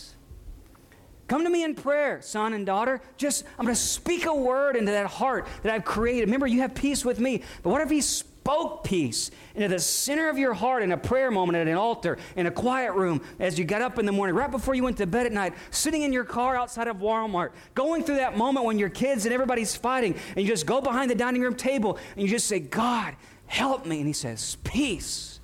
Come 1.29 1.45
to 1.45 1.51
me 1.51 1.63
in 1.63 1.75
prayer, 1.75 2.21
son 2.23 2.55
and 2.55 2.65
daughter. 2.65 3.03
Just, 3.19 3.45
I'm 3.59 3.67
going 3.67 3.75
to 3.75 3.81
speak 3.81 4.25
a 4.25 4.35
word 4.35 4.77
into 4.77 4.91
that 4.93 5.07
heart 5.07 5.47
that 5.63 5.73
I've 5.73 5.85
created. 5.85 6.23
Remember, 6.23 6.47
you 6.47 6.63
have 6.63 6.75
peace 6.75 7.05
with 7.05 7.21
me. 7.21 7.43
But 7.63 7.71
what 7.71 7.83
if 7.83 7.91
he 7.91 8.01
spoke 8.01 8.83
peace 8.83 9.31
into 9.55 9.69
the 9.69 9.79
center 9.79 10.31
of 10.31 10.39
your 10.39 10.55
heart 10.55 10.83
in 10.83 10.91
a 10.91 10.97
prayer 10.97 11.31
moment 11.31 11.59
at 11.59 11.69
an 11.69 11.75
altar, 11.75 12.17
in 12.35 12.47
a 12.47 12.51
quiet 12.51 12.95
room, 12.95 13.21
as 13.39 13.59
you 13.59 13.67
got 13.67 13.83
up 13.83 13.99
in 13.99 14.07
the 14.07 14.13
morning, 14.13 14.35
right 14.35 14.51
before 14.51 14.75
you 14.75 14.83
went 14.83 14.97
to 14.97 15.07
bed 15.07 15.27
at 15.27 15.33
night, 15.33 15.53
sitting 15.71 16.01
in 16.01 16.15
your 16.15 16.25
car 16.25 16.57
outside 16.57 16.89
of 16.89 16.97
Walmart, 16.97 17.51
going 17.75 18.03
through 18.03 18.17
that 18.17 18.39
moment 18.39 18.65
when 18.65 18.79
your 18.79 18.89
kids 18.89 19.27
and 19.27 19.35
everybody's 19.35 19.77
fighting, 19.77 20.15
and 20.35 20.47
you 20.47 20.51
just 20.51 20.65
go 20.65 20.81
behind 20.81 21.11
the 21.11 21.15
dining 21.15 21.43
room 21.43 21.55
table 21.55 21.99
and 22.17 22.23
you 22.23 22.29
just 22.29 22.47
say, 22.47 22.59
God, 22.59 23.15
help 23.47 23.85
me. 23.85 23.99
And 23.99 24.07
he 24.07 24.15
says, 24.15 24.57
Peace. 24.65 25.41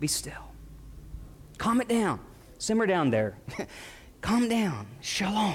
Be 0.00 0.08
still. 0.08 0.50
Calm 1.58 1.80
it 1.80 1.86
down. 1.86 2.18
Simmer 2.58 2.86
down 2.86 3.10
there. 3.10 3.38
Calm 4.24 4.48
down. 4.48 4.86
Shalom. 5.02 5.54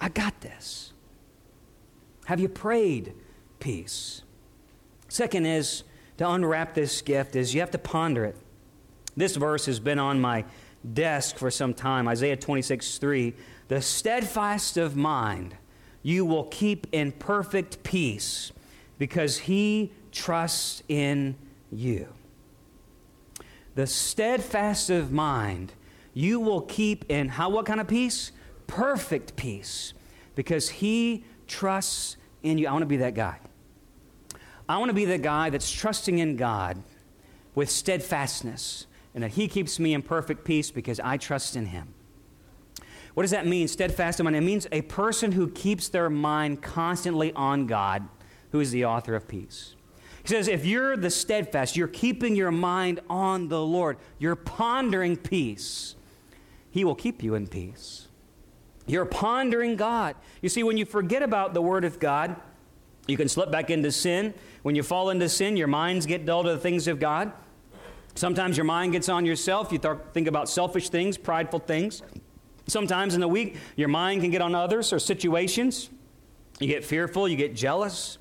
I 0.00 0.08
got 0.08 0.40
this. 0.40 0.94
Have 2.24 2.40
you 2.40 2.48
prayed 2.48 3.12
peace? 3.60 4.22
Second 5.08 5.44
is 5.44 5.82
to 6.16 6.26
unwrap 6.26 6.72
this 6.72 7.02
gift 7.02 7.36
is 7.36 7.52
you 7.52 7.60
have 7.60 7.70
to 7.72 7.78
ponder 7.78 8.24
it. 8.24 8.34
This 9.14 9.36
verse 9.36 9.66
has 9.66 9.78
been 9.78 9.98
on 9.98 10.22
my 10.22 10.46
desk 10.94 11.36
for 11.36 11.50
some 11.50 11.74
time. 11.74 12.08
Isaiah 12.08 12.38
26 12.38 12.96
3. 12.96 13.34
The 13.68 13.82
steadfast 13.82 14.78
of 14.78 14.96
mind 14.96 15.54
you 16.02 16.24
will 16.24 16.44
keep 16.44 16.86
in 16.92 17.12
perfect 17.12 17.82
peace 17.82 18.52
because 18.96 19.36
he 19.36 19.92
trusts 20.12 20.82
in 20.88 21.36
you. 21.70 22.08
The 23.74 23.86
steadfast 23.86 24.88
of 24.88 25.12
mind 25.12 25.74
you 26.16 26.40
will 26.40 26.62
keep 26.62 27.04
in 27.10 27.28
how 27.28 27.50
what 27.50 27.66
kind 27.66 27.78
of 27.78 27.86
peace? 27.86 28.32
Perfect 28.66 29.36
peace 29.36 29.92
because 30.34 30.70
he 30.70 31.26
trusts 31.46 32.16
in 32.42 32.56
you. 32.56 32.68
I 32.68 32.72
want 32.72 32.80
to 32.80 32.86
be 32.86 32.96
that 32.96 33.12
guy. 33.12 33.38
I 34.66 34.78
want 34.78 34.88
to 34.88 34.94
be 34.94 35.04
the 35.04 35.18
guy 35.18 35.50
that's 35.50 35.70
trusting 35.70 36.18
in 36.18 36.36
God 36.36 36.82
with 37.54 37.68
steadfastness 37.70 38.86
and 39.14 39.22
that 39.24 39.32
he 39.32 39.46
keeps 39.46 39.78
me 39.78 39.92
in 39.92 40.00
perfect 40.00 40.42
peace 40.42 40.70
because 40.70 40.98
I 41.00 41.18
trust 41.18 41.54
in 41.54 41.66
him. 41.66 41.92
What 43.12 43.24
does 43.24 43.32
that 43.32 43.46
mean, 43.46 43.68
steadfast 43.68 44.18
in 44.18 44.24
mind? 44.24 44.36
It 44.36 44.40
means 44.40 44.66
a 44.72 44.80
person 44.82 45.32
who 45.32 45.50
keeps 45.50 45.90
their 45.90 46.08
mind 46.08 46.62
constantly 46.62 47.30
on 47.34 47.66
God, 47.66 48.08
who 48.52 48.60
is 48.60 48.70
the 48.70 48.86
author 48.86 49.14
of 49.14 49.28
peace. 49.28 49.74
He 50.22 50.28
says, 50.28 50.48
if 50.48 50.64
you're 50.64 50.96
the 50.96 51.10
steadfast, 51.10 51.76
you're 51.76 51.88
keeping 51.88 52.34
your 52.34 52.50
mind 52.50 53.00
on 53.10 53.48
the 53.48 53.60
Lord, 53.60 53.98
you're 54.18 54.34
pondering 54.34 55.18
peace, 55.18 55.94
He 56.76 56.84
will 56.84 56.94
keep 56.94 57.22
you 57.22 57.34
in 57.34 57.46
peace. 57.46 58.06
You're 58.86 59.06
pondering 59.06 59.76
God. 59.76 60.14
You 60.42 60.50
see, 60.50 60.62
when 60.62 60.76
you 60.76 60.84
forget 60.84 61.22
about 61.22 61.54
the 61.54 61.62
Word 61.62 61.86
of 61.86 61.98
God, 61.98 62.36
you 63.06 63.16
can 63.16 63.30
slip 63.30 63.50
back 63.50 63.70
into 63.70 63.90
sin. 63.90 64.34
When 64.60 64.74
you 64.74 64.82
fall 64.82 65.08
into 65.08 65.26
sin, 65.30 65.56
your 65.56 65.68
minds 65.68 66.04
get 66.04 66.26
dull 66.26 66.42
to 66.42 66.50
the 66.50 66.58
things 66.58 66.86
of 66.86 67.00
God. 67.00 67.32
Sometimes 68.14 68.58
your 68.58 68.64
mind 68.64 68.92
gets 68.92 69.08
on 69.08 69.24
yourself. 69.24 69.72
You 69.72 69.78
th- 69.78 69.96
think 70.12 70.28
about 70.28 70.50
selfish 70.50 70.90
things, 70.90 71.16
prideful 71.16 71.60
things. 71.60 72.02
Sometimes 72.66 73.14
in 73.14 73.22
the 73.22 73.28
week, 73.28 73.56
your 73.76 73.88
mind 73.88 74.20
can 74.20 74.30
get 74.30 74.42
on 74.42 74.54
others 74.54 74.92
or 74.92 74.98
situations. 74.98 75.88
You 76.60 76.68
get 76.68 76.84
fearful, 76.84 77.26
you 77.26 77.38
get 77.38 77.56
jealous. 77.56 78.18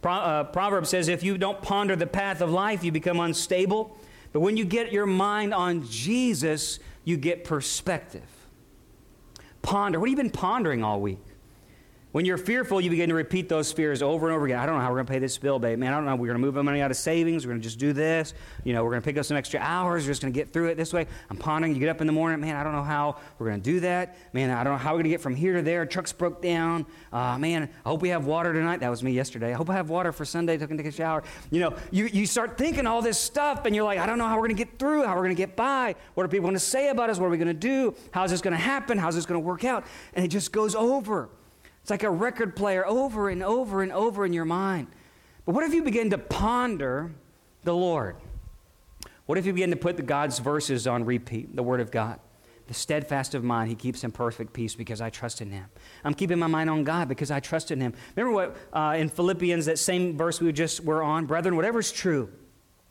Pro- 0.00 0.14
uh, 0.14 0.42
Proverb 0.42 0.88
says 0.88 1.06
if 1.06 1.22
you 1.22 1.38
don't 1.38 1.62
ponder 1.62 1.94
the 1.94 2.08
path 2.08 2.40
of 2.40 2.50
life, 2.50 2.82
you 2.82 2.90
become 2.90 3.20
unstable. 3.20 3.96
But 4.32 4.40
when 4.40 4.56
you 4.56 4.64
get 4.64 4.92
your 4.92 5.06
mind 5.06 5.54
on 5.54 5.86
Jesus, 5.86 6.80
you 7.04 7.16
get 7.16 7.44
perspective. 7.44 8.28
Ponder. 9.62 10.00
What 10.00 10.08
have 10.08 10.18
you 10.18 10.22
been 10.22 10.30
pondering 10.30 10.82
all 10.82 11.00
week? 11.00 11.18
When 12.12 12.26
you're 12.26 12.36
fearful, 12.36 12.78
you 12.78 12.90
begin 12.90 13.08
to 13.08 13.14
repeat 13.14 13.48
those 13.48 13.72
fears 13.72 14.02
over 14.02 14.26
and 14.26 14.36
over 14.36 14.44
again. 14.44 14.58
I 14.58 14.66
don't 14.66 14.74
know 14.74 14.82
how 14.82 14.90
we're 14.90 14.96
going 14.96 15.06
to 15.06 15.12
pay 15.12 15.18
this 15.18 15.38
bill, 15.38 15.58
babe. 15.58 15.78
Man, 15.78 15.94
I 15.94 15.96
don't 15.96 16.04
know. 16.04 16.14
We're 16.14 16.26
going 16.26 16.42
to 16.42 16.46
move 16.46 16.62
money 16.62 16.82
out 16.82 16.90
of 16.90 16.98
savings. 16.98 17.46
We're 17.46 17.52
going 17.52 17.62
to 17.62 17.66
just 17.66 17.78
do 17.78 17.94
this. 17.94 18.34
You 18.64 18.74
know, 18.74 18.84
we're 18.84 18.90
going 18.90 19.00
to 19.00 19.04
pick 19.04 19.16
up 19.16 19.24
some 19.24 19.38
extra 19.38 19.60
hours. 19.60 20.04
We're 20.04 20.10
just 20.10 20.20
going 20.20 20.30
to 20.30 20.38
get 20.38 20.52
through 20.52 20.66
it 20.66 20.74
this 20.74 20.92
way. 20.92 21.06
I'm 21.30 21.38
pondering. 21.38 21.72
You 21.72 21.80
get 21.80 21.88
up 21.88 22.02
in 22.02 22.06
the 22.06 22.12
morning. 22.12 22.38
Man, 22.38 22.54
I 22.54 22.62
don't 22.64 22.74
know 22.74 22.82
how 22.82 23.16
we're 23.38 23.48
going 23.48 23.62
to 23.62 23.64
do 23.64 23.80
that. 23.80 24.18
Man, 24.34 24.50
I 24.50 24.62
don't 24.62 24.74
know 24.74 24.78
how 24.78 24.90
we're 24.90 24.96
going 24.96 25.04
to 25.04 25.10
get 25.10 25.22
from 25.22 25.34
here 25.34 25.54
to 25.54 25.62
there. 25.62 25.86
Trucks 25.86 26.12
broke 26.12 26.42
down. 26.42 26.84
Uh, 27.14 27.38
man, 27.38 27.70
I 27.82 27.88
hope 27.88 28.02
we 28.02 28.10
have 28.10 28.26
water 28.26 28.52
tonight. 28.52 28.80
That 28.80 28.90
was 28.90 29.02
me 29.02 29.12
yesterday. 29.12 29.54
I 29.54 29.56
hope 29.56 29.70
I 29.70 29.74
have 29.74 29.88
water 29.88 30.12
for 30.12 30.26
Sunday 30.26 30.54
I 30.54 30.58
take 30.58 30.84
a 30.84 30.92
shower. 30.92 31.22
You 31.50 31.60
know, 31.60 31.76
you, 31.90 32.04
you 32.12 32.26
start 32.26 32.58
thinking 32.58 32.86
all 32.86 33.00
this 33.00 33.18
stuff, 33.18 33.64
and 33.64 33.74
you're 33.74 33.84
like, 33.84 33.98
I 33.98 34.04
don't 34.04 34.18
know 34.18 34.28
how 34.28 34.34
we're 34.34 34.48
going 34.48 34.56
to 34.56 34.64
get 34.64 34.78
through, 34.78 35.04
how 35.04 35.14
we're 35.14 35.22
going 35.22 35.34
to 35.34 35.42
get 35.42 35.56
by. 35.56 35.94
What 36.12 36.24
are 36.24 36.28
people 36.28 36.44
going 36.44 36.56
to 36.56 36.60
say 36.60 36.90
about 36.90 37.08
us? 37.08 37.18
What 37.18 37.28
are 37.28 37.30
we 37.30 37.38
going 37.38 37.48
to 37.48 37.54
do? 37.54 37.94
How's 38.10 38.32
this 38.32 38.42
going 38.42 38.52
to 38.52 38.62
happen? 38.62 38.98
How's 38.98 39.14
this 39.14 39.24
going 39.24 39.40
to 39.40 39.46
work 39.46 39.64
out? 39.64 39.86
And 40.12 40.22
it 40.26 40.28
just 40.28 40.52
goes 40.52 40.74
over. 40.74 41.30
It's 41.82 41.90
like 41.90 42.04
a 42.04 42.10
record 42.10 42.54
player 42.54 42.86
over 42.86 43.28
and 43.28 43.42
over 43.42 43.82
and 43.82 43.92
over 43.92 44.24
in 44.24 44.32
your 44.32 44.44
mind. 44.44 44.86
But 45.44 45.54
what 45.54 45.64
if 45.64 45.74
you 45.74 45.82
begin 45.82 46.10
to 46.10 46.18
ponder 46.18 47.12
the 47.64 47.74
Lord? 47.74 48.16
What 49.26 49.38
if 49.38 49.46
you 49.46 49.52
begin 49.52 49.70
to 49.70 49.76
put 49.76 49.96
the 49.96 50.02
God's 50.02 50.38
verses 50.38 50.86
on 50.86 51.04
repeat, 51.04 51.54
the 51.56 51.62
Word 51.62 51.80
of 51.80 51.90
God? 51.90 52.20
The 52.68 52.74
steadfast 52.74 53.34
of 53.34 53.42
mind, 53.42 53.68
He 53.68 53.74
keeps 53.74 54.04
in 54.04 54.12
perfect 54.12 54.52
peace 54.52 54.76
because 54.76 55.00
I 55.00 55.10
trust 55.10 55.40
in 55.40 55.50
Him. 55.50 55.64
I'm 56.04 56.14
keeping 56.14 56.38
my 56.38 56.46
mind 56.46 56.70
on 56.70 56.84
God 56.84 57.08
because 57.08 57.32
I 57.32 57.40
trust 57.40 57.72
in 57.72 57.80
Him. 57.80 57.94
Remember 58.14 58.34
what 58.34 58.56
uh, 58.72 58.94
in 58.96 59.08
Philippians, 59.08 59.66
that 59.66 59.78
same 59.78 60.16
verse 60.16 60.40
we 60.40 60.52
just 60.52 60.84
were 60.84 61.02
on? 61.02 61.26
Brethren, 61.26 61.56
whatever 61.56 61.80
is 61.80 61.90
true, 61.90 62.30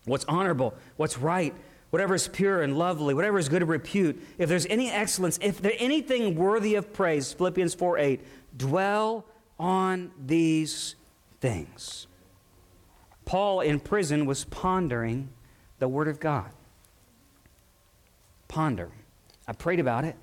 what's 0.05 0.25
honorable, 0.25 0.73
what's 0.97 1.17
right, 1.17 1.53
whatever 1.91 2.15
is 2.15 2.27
pure 2.27 2.61
and 2.61 2.77
lovely, 2.77 3.13
whatever 3.13 3.37
is 3.37 3.47
good 3.47 3.61
of 3.61 3.69
repute, 3.69 4.21
if 4.37 4.49
there's 4.49 4.65
any 4.65 4.89
excellence, 4.89 5.37
if 5.41 5.61
there's 5.61 5.75
anything 5.79 6.35
worthy 6.35 6.75
of 6.75 6.91
praise, 6.91 7.31
Philippians 7.31 7.73
4 7.73 7.97
8, 7.97 8.21
dwell 8.55 9.25
on 9.59 10.11
these 10.23 10.95
things. 11.39 12.07
Paul 13.25 13.61
in 13.61 13.79
prison 13.79 14.25
was 14.25 14.43
pondering 14.45 15.29
the 15.79 15.87
Word 15.87 16.07
of 16.07 16.19
God. 16.19 16.51
Ponder. 18.47 18.91
I 19.47 19.53
prayed 19.53 19.79
about 19.79 20.03
it. 20.03 20.15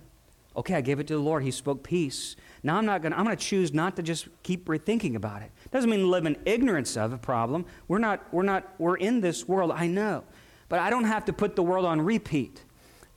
Okay, 0.57 0.75
I 0.75 0.81
gave 0.81 0.99
it 0.99 1.07
to 1.07 1.15
the 1.15 1.21
Lord. 1.21 1.45
He 1.45 1.53
spoke 1.53 1.83
peace. 1.83 2.35
Now 2.63 2.77
I'm 2.77 2.85
not 2.85 3.01
going 3.01 3.13
to 3.13 3.19
I'm 3.19 3.25
going 3.25 3.37
to 3.37 3.43
choose 3.43 3.73
not 3.73 3.97
to 3.97 4.03
just 4.03 4.29
keep 4.43 4.67
rethinking 4.67 5.15
about 5.15 5.43
it. 5.43 5.53
Doesn't 5.71 5.89
mean 5.89 6.11
live 6.11 6.27
in 6.27 6.37
ignorance 6.45 6.97
of 6.97 7.13
a 7.13 7.19
problem. 7.19 7.65
We're 7.87 7.99
not 7.99 8.27
we're 8.33 8.43
not 8.43 8.75
we're 8.79 8.97
in 8.97 9.21
this 9.21 9.47
world, 9.47 9.71
I 9.71 9.87
know. 9.87 10.25
But 10.69 10.81
I 10.81 10.91
don't 10.91 11.05
have 11.05 11.25
to 11.27 11.33
put 11.33 11.57
the 11.57 11.63
world 11.63 11.87
on 11.87 12.01
repeat. 12.01 12.65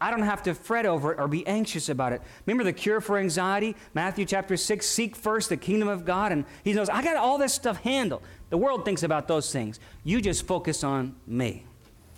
I 0.02 0.10
don't 0.10 0.24
have 0.24 0.42
to 0.44 0.56
fret 0.56 0.88
over 0.88 1.14
it 1.14 1.20
or 1.20 1.28
be 1.28 1.46
anxious 1.46 1.88
about 1.88 2.12
it. 2.12 2.24
Remember 2.48 2.64
the 2.64 2.74
cure 2.74 3.00
for 3.02 3.20
anxiety? 3.20 3.76
Matthew 3.94 4.26
chapter 4.26 4.58
6 4.58 4.84
seek 4.84 5.16
first 5.16 5.50
the 5.50 5.58
kingdom 5.58 5.88
of 5.88 6.06
God. 6.06 6.32
And 6.32 6.44
he 6.64 6.74
knows, 6.74 6.90
I 6.90 7.04
got 7.04 7.18
all 7.18 7.38
this 7.38 7.54
stuff 7.54 7.78
handled. 7.78 8.24
The 8.50 8.58
world 8.58 8.84
thinks 8.84 9.04
about 9.04 9.28
those 9.28 9.52
things. 9.52 9.80
You 10.04 10.20
just 10.20 10.48
focus 10.48 10.84
on 10.84 11.16
me. 11.28 11.66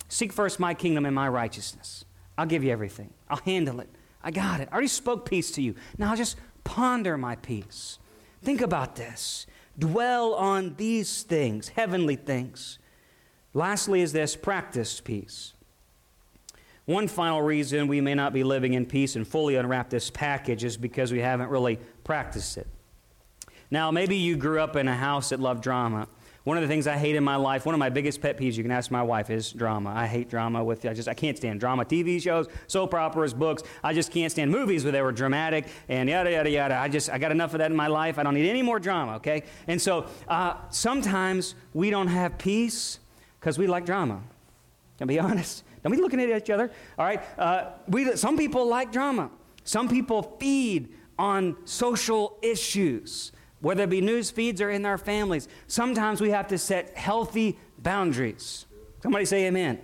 Seek 0.07 0.31
first 0.31 0.61
my 0.61 0.73
kingdom 0.73 1.05
and 1.05 1.13
my 1.13 1.27
righteousness. 1.27 2.05
I'll 2.37 2.45
give 2.45 2.63
you 2.63 2.71
everything, 2.71 3.11
I'll 3.29 3.37
handle 3.37 3.81
it. 3.81 3.89
I 4.23 4.31
got 4.31 4.61
it. 4.61 4.69
I 4.71 4.73
already 4.73 4.87
spoke 4.87 5.29
peace 5.29 5.51
to 5.51 5.61
you. 5.61 5.75
Now 5.97 6.15
just 6.15 6.37
ponder 6.63 7.17
my 7.17 7.35
peace. 7.35 7.99
Think 8.41 8.61
about 8.61 8.95
this. 8.95 9.45
Dwell 9.77 10.33
on 10.35 10.75
these 10.77 11.23
things, 11.23 11.67
heavenly 11.69 12.15
things. 12.15 12.79
Lastly, 13.53 14.01
is 14.01 14.13
this 14.13 14.35
practice 14.35 15.01
peace. 15.01 15.53
One 16.85 17.07
final 17.07 17.41
reason 17.41 17.87
we 17.87 18.01
may 18.01 18.13
not 18.13 18.33
be 18.33 18.43
living 18.43 18.73
in 18.73 18.85
peace 18.85 19.15
and 19.15 19.25
fully 19.25 19.55
unwrap 19.55 19.89
this 19.89 20.09
package 20.09 20.63
is 20.63 20.75
because 20.75 21.11
we 21.11 21.19
haven't 21.19 21.49
really 21.49 21.79
practiced 22.03 22.57
it. 22.57 22.67
Now, 23.71 23.89
maybe 23.89 24.17
you 24.17 24.35
grew 24.35 24.59
up 24.59 24.75
in 24.75 24.87
a 24.87 24.95
house 24.95 25.29
that 25.29 25.39
loved 25.39 25.63
drama. 25.63 26.07
One 26.43 26.57
of 26.57 26.61
the 26.61 26.67
things 26.67 26.87
I 26.87 26.97
hate 26.97 27.15
in 27.15 27.23
my 27.23 27.37
life, 27.37 27.65
one 27.65 27.73
of 27.73 27.79
my 27.79 27.89
biggest 27.89 28.21
pet 28.21 28.37
peeves, 28.37 28.57
you 28.57 28.63
can 28.63 28.71
ask 28.71 28.91
my 28.91 29.01
wife, 29.01 29.29
is 29.29 29.53
drama. 29.53 29.93
I 29.95 30.07
hate 30.07 30.29
drama 30.29 30.61
with, 30.61 30.85
I 30.85 30.93
just, 30.93 31.07
I 31.07 31.13
can't 31.13 31.37
stand 31.37 31.61
drama. 31.61 31.85
TV 31.85 32.21
shows, 32.21 32.47
soap 32.67 32.93
operas, 32.93 33.33
books. 33.33 33.63
I 33.81 33.93
just 33.93 34.11
can't 34.11 34.29
stand 34.29 34.51
movies 34.51 34.83
where 34.83 34.91
they 34.91 35.01
were 35.01 35.13
dramatic 35.13 35.67
and 35.87 36.09
yada, 36.09 36.31
yada, 36.31 36.49
yada. 36.49 36.75
I 36.75 36.89
just, 36.89 37.09
I 37.09 37.17
got 37.17 37.31
enough 37.31 37.53
of 37.53 37.59
that 37.59 37.71
in 37.71 37.77
my 37.77 37.87
life. 37.87 38.19
I 38.19 38.23
don't 38.23 38.33
need 38.33 38.49
any 38.49 38.61
more 38.61 38.77
drama, 38.77 39.15
okay? 39.15 39.43
And 39.67 39.81
so 39.81 40.07
uh, 40.27 40.55
sometimes 40.69 41.55
we 41.73 41.89
don't 41.89 42.09
have 42.09 42.37
peace 42.37 42.99
because 43.39 43.57
we 43.57 43.65
like 43.65 43.85
drama. 43.85 44.21
Can 44.97 45.07
be 45.07 45.19
honest? 45.19 45.63
Don't 45.83 45.91
be 45.91 45.97
looking 45.97 46.21
at 46.21 46.29
each 46.29 46.49
other. 46.49 46.71
All 46.97 47.05
right. 47.05 47.21
Uh, 47.37 47.71
we, 47.87 48.15
some 48.15 48.37
people 48.37 48.67
like 48.67 48.91
drama. 48.91 49.29
Some 49.63 49.87
people 49.87 50.37
feed 50.39 50.93
on 51.19 51.57
social 51.65 52.37
issues, 52.41 53.31
whether 53.59 53.83
it 53.83 53.89
be 53.89 54.01
news 54.01 54.31
feeds 54.31 54.61
or 54.61 54.69
in 54.69 54.81
their 54.81 54.97
families. 54.97 55.47
Sometimes 55.67 56.21
we 56.21 56.31
have 56.31 56.47
to 56.47 56.57
set 56.57 56.97
healthy 56.97 57.59
boundaries. 57.77 58.65
Somebody 59.01 59.25
say 59.25 59.45
amen. 59.45 59.79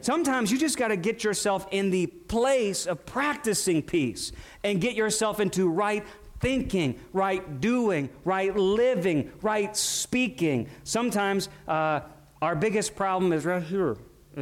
Sometimes 0.00 0.52
you 0.52 0.58
just 0.58 0.76
got 0.76 0.88
to 0.88 0.96
get 0.96 1.24
yourself 1.24 1.66
in 1.70 1.90
the 1.90 2.06
place 2.06 2.86
of 2.86 3.04
practicing 3.04 3.82
peace 3.82 4.32
and 4.62 4.80
get 4.80 4.94
yourself 4.94 5.40
into 5.40 5.68
right 5.68 6.04
thinking, 6.40 7.00
right 7.12 7.60
doing, 7.60 8.08
right 8.24 8.54
living, 8.54 9.32
right 9.42 9.76
speaking. 9.76 10.68
Sometimes 10.84 11.48
uh, 11.66 12.00
our 12.40 12.54
biggest 12.54 12.94
problem 12.94 13.32
is 13.32 13.44
right 13.44 13.62
here. 13.62 13.96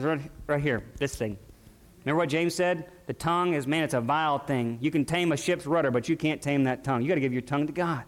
Right, 0.05 0.21
right 0.47 0.61
here, 0.61 0.85
this 0.99 1.17
thing. 1.17 1.39
Remember 2.05 2.19
what 2.19 2.29
James 2.29 2.55
said? 2.55 2.91
The 3.07 3.15
tongue 3.15 3.55
is, 3.55 3.67
man, 3.67 3.83
it's 3.83 3.95
a 3.95 4.01
vile 4.01 4.39
thing. 4.39 4.79
You 4.83 4.91
can 4.91 5.07
tame 5.07 5.33
a 5.33 5.37
ship's 5.37 5.67
rudder, 5.67 5.91
but 5.91 6.09
you 6.09 6.17
can't 6.17 6.43
tame 6.43 6.65
that 6.65 6.85
tongue. 6.85 7.01
You 7.01 7.09
got 7.09 7.15
to 7.15 7.21
give 7.21 7.33
your 7.33 7.43
tongue 7.43 7.67
to 7.67 7.73
God. 7.73 8.05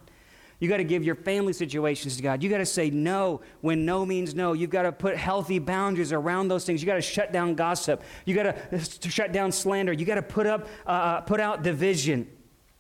You 0.61 0.69
got 0.69 0.79
to 0.79 0.85
give 0.85 1.03
your 1.03 1.15
family 1.15 1.53
situations 1.53 2.17
to 2.17 2.23
God. 2.23 2.43
You 2.43 2.51
got 2.51 2.59
to 2.59 2.67
say 2.67 2.91
no 2.91 3.41
when 3.61 3.87
no 3.87 4.05
means 4.05 4.35
no. 4.35 4.53
You've 4.53 4.71
got 4.71 4.83
to 4.83 4.93
put 4.93 5.17
healthy 5.17 5.59
boundaries 5.59 6.13
around 6.13 6.49
those 6.49 6.67
things. 6.67 6.83
You 6.83 6.87
got 6.87 6.97
to 6.97 7.01
shut 7.01 7.33
down 7.33 7.55
gossip. 7.55 8.03
You 8.27 8.35
got 8.35 8.71
to 8.71 9.09
shut 9.09 9.33
down 9.33 9.51
slander. 9.51 9.93
You 9.93 10.05
got 10.05 10.17
to 10.17 10.23
put 10.23 10.47
up, 10.47 10.69
uh, 10.87 10.91
uh, 10.91 11.21
put 11.23 11.41
out 11.41 11.63
division. 11.63 12.29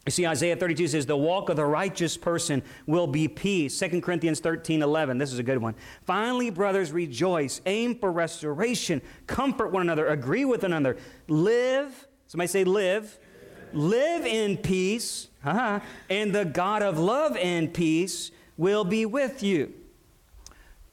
You 0.09 0.11
see, 0.11 0.27
Isaiah 0.27 0.57
32 0.57 0.89
says, 0.89 1.05
The 1.05 1.19
walk 1.19 1.51
of 1.51 1.57
the 1.57 1.67
righteous 1.67 2.17
person 2.17 2.63
will 2.87 3.07
be 3.07 3.29
peace. 3.29 3.79
2 3.79 4.01
Corinthians 4.01 4.41
13 4.41 4.81
11. 4.81 5.19
This 5.19 5.35
is 5.35 5.39
a 5.39 5.43
good 5.43 5.59
one. 5.59 5.75
Finally, 6.07 6.49
brothers, 6.49 6.93
rejoice. 6.93 7.61
Aim 7.67 7.95
for 7.95 8.11
restoration. 8.11 9.03
Comfort 9.27 9.71
one 9.71 9.83
another. 9.83 10.07
Agree 10.07 10.47
with 10.47 10.65
another. 10.65 10.97
Live. 11.29 12.09
Somebody 12.27 12.49
say, 12.49 12.65
live. 12.65 13.19
Live 13.75 14.25
in 14.25 14.57
peace. 14.57 15.29
Uh-huh, 15.45 15.81
and 16.09 16.35
the 16.35 16.47
God 16.47 16.81
of 16.81 16.99
love 16.99 17.37
and 17.37 17.75
peace 17.75 18.31
will 18.57 18.85
be 18.85 19.05
with 19.05 19.43
you. 19.43 19.75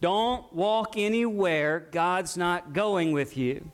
Don't 0.01 0.51
walk 0.51 0.97
anywhere 0.97 1.87
God's 1.89 2.35
not 2.35 2.73
going 2.73 3.13
with 3.13 3.37
you. 3.37 3.71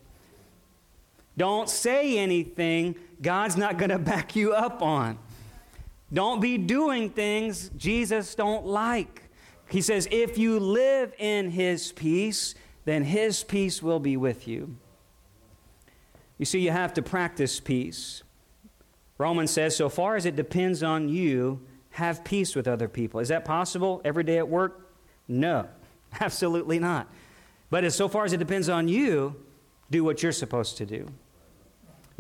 Don't 1.36 1.68
say 1.68 2.20
anything 2.20 2.94
God's 3.20 3.58
not 3.58 3.80
going 3.80 3.90
to 3.98 3.98
back 3.98 4.36
you 4.36 4.54
up 4.54 4.84
on. 4.84 5.18
Don't 6.14 6.42
be 6.42 6.58
doing 6.58 7.10
things 7.10 7.70
Jesus 7.78 8.36
don't 8.36 8.66
like. 8.66 9.24
He 9.70 9.82
says, 9.82 10.08
if 10.12 10.38
you 10.38 10.60
live 10.60 11.14
in 11.18 11.52
his 11.52 11.94
peace, 11.94 12.56
then 12.84 13.04
his 13.04 13.44
peace 13.44 13.82
will 13.82 14.00
be 14.00 14.18
with 14.18 14.48
you. 14.48 14.76
You 16.38 16.46
see, 16.46 16.60
you 16.60 16.72
have 16.72 16.94
to 16.96 17.02
practice 17.02 17.60
peace. 17.60 18.24
Romans 19.18 19.52
says, 19.52 19.76
so 19.76 19.88
far 19.88 20.16
as 20.16 20.26
it 20.26 20.36
depends 20.36 20.84
on 20.84 21.08
you, 21.08 21.62
have 21.92 22.24
peace 22.24 22.56
with 22.56 22.68
other 22.68 22.88
people. 22.88 23.20
Is 23.20 23.28
that 23.28 23.46
possible 23.46 24.02
every 24.04 24.24
day 24.24 24.38
at 24.38 24.48
work? 24.48 24.94
No, 25.28 25.68
absolutely 26.20 26.80
not. 26.80 27.08
But 27.70 27.84
as 27.84 27.96
so 27.96 28.10
far 28.10 28.26
as 28.26 28.34
it 28.34 28.38
depends 28.38 28.68
on 28.68 28.88
you, 28.88 29.36
do 29.90 30.04
what 30.04 30.24
you're 30.24 30.32
supposed 30.32 30.78
to 30.78 30.86
do. 30.86 31.08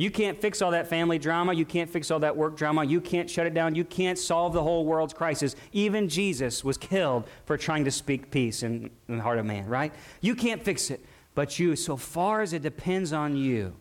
You 0.01 0.09
can't 0.09 0.41
fix 0.41 0.63
all 0.63 0.71
that 0.71 0.87
family 0.87 1.19
drama. 1.19 1.53
You 1.53 1.63
can't 1.63 1.87
fix 1.87 2.09
all 2.09 2.17
that 2.21 2.35
work 2.35 2.57
drama. 2.57 2.83
You 2.83 2.99
can't 2.99 3.29
shut 3.29 3.45
it 3.45 3.53
down. 3.53 3.75
You 3.75 3.83
can't 3.83 4.17
solve 4.17 4.51
the 4.51 4.63
whole 4.63 4.83
world's 4.83 5.13
crisis. 5.13 5.55
Even 5.73 6.09
Jesus 6.09 6.63
was 6.63 6.75
killed 6.75 7.27
for 7.45 7.55
trying 7.55 7.85
to 7.85 7.91
speak 7.91 8.31
peace 8.31 8.63
in, 8.63 8.89
in 9.07 9.17
the 9.17 9.21
heart 9.21 9.37
of 9.37 9.45
man, 9.45 9.67
right? 9.67 9.93
You 10.19 10.33
can't 10.33 10.63
fix 10.63 10.89
it. 10.89 11.05
But 11.35 11.59
you, 11.59 11.75
so 11.75 11.97
far 11.97 12.41
as 12.41 12.51
it 12.51 12.63
depends 12.63 13.13
on 13.13 13.37
you, 13.37 13.75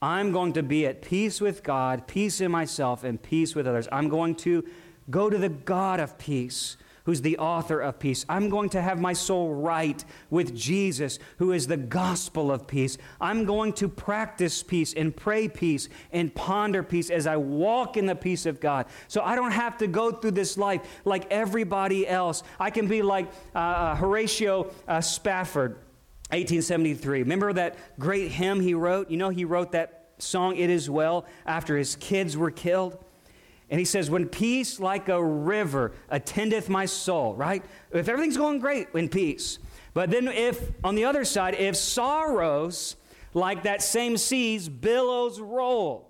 I'm 0.00 0.32
going 0.32 0.54
to 0.54 0.62
be 0.62 0.86
at 0.86 1.02
peace 1.02 1.38
with 1.38 1.62
God, 1.62 2.06
peace 2.06 2.40
in 2.40 2.50
myself, 2.50 3.04
and 3.04 3.22
peace 3.22 3.54
with 3.54 3.66
others. 3.66 3.88
I'm 3.92 4.08
going 4.08 4.36
to 4.36 4.64
go 5.10 5.28
to 5.28 5.36
the 5.36 5.50
God 5.50 6.00
of 6.00 6.16
peace 6.16 6.78
who's 7.06 7.22
the 7.22 7.38
author 7.38 7.80
of 7.80 7.98
peace. 7.98 8.26
I'm 8.28 8.50
going 8.50 8.68
to 8.70 8.82
have 8.82 9.00
my 9.00 9.12
soul 9.12 9.54
right 9.54 10.04
with 10.28 10.54
Jesus, 10.54 11.18
who 11.38 11.52
is 11.52 11.68
the 11.68 11.76
gospel 11.76 12.50
of 12.50 12.66
peace. 12.66 12.98
I'm 13.20 13.44
going 13.44 13.72
to 13.74 13.88
practice 13.88 14.62
peace 14.62 14.92
and 14.92 15.16
pray 15.16 15.48
peace 15.48 15.88
and 16.12 16.34
ponder 16.34 16.82
peace 16.82 17.08
as 17.08 17.26
I 17.26 17.36
walk 17.36 17.96
in 17.96 18.06
the 18.06 18.16
peace 18.16 18.44
of 18.44 18.60
God. 18.60 18.86
So 19.06 19.22
I 19.22 19.36
don't 19.36 19.52
have 19.52 19.78
to 19.78 19.86
go 19.86 20.10
through 20.10 20.32
this 20.32 20.58
life 20.58 20.82
like 21.04 21.30
everybody 21.30 22.06
else. 22.06 22.42
I 22.60 22.70
can 22.70 22.88
be 22.88 23.02
like 23.02 23.28
uh, 23.54 23.58
uh 23.58 23.94
Horatio 23.96 24.72
uh, 24.86 25.00
Spafford. 25.00 25.78
1873. 26.30 27.20
Remember 27.20 27.52
that 27.52 27.76
great 28.00 28.32
hymn 28.32 28.60
he 28.60 28.74
wrote? 28.74 29.12
You 29.12 29.16
know, 29.16 29.28
he 29.28 29.44
wrote 29.44 29.70
that 29.72 30.10
song, 30.18 30.56
It 30.56 30.70
Is 30.70 30.90
Well, 30.90 31.24
after 31.46 31.76
his 31.76 31.94
kids 31.94 32.36
were 32.36 32.50
killed. 32.50 32.98
And 33.70 33.80
he 33.80 33.84
says, 33.84 34.10
When 34.10 34.28
peace 34.28 34.78
like 34.78 35.08
a 35.08 35.22
river 35.22 35.92
attendeth 36.08 36.68
my 36.68 36.86
soul, 36.86 37.34
right? 37.34 37.64
If 37.92 38.08
everything's 38.08 38.36
going 38.36 38.60
great 38.60 38.88
in 38.94 39.08
peace. 39.08 39.58
But 39.94 40.10
then, 40.10 40.28
if 40.28 40.72
on 40.84 40.94
the 40.94 41.04
other 41.06 41.24
side, 41.24 41.54
if 41.54 41.74
sorrows 41.74 42.96
like 43.34 43.62
that 43.64 43.82
same 43.82 44.16
sea's 44.16 44.68
billows 44.68 45.40
roll, 45.40 46.06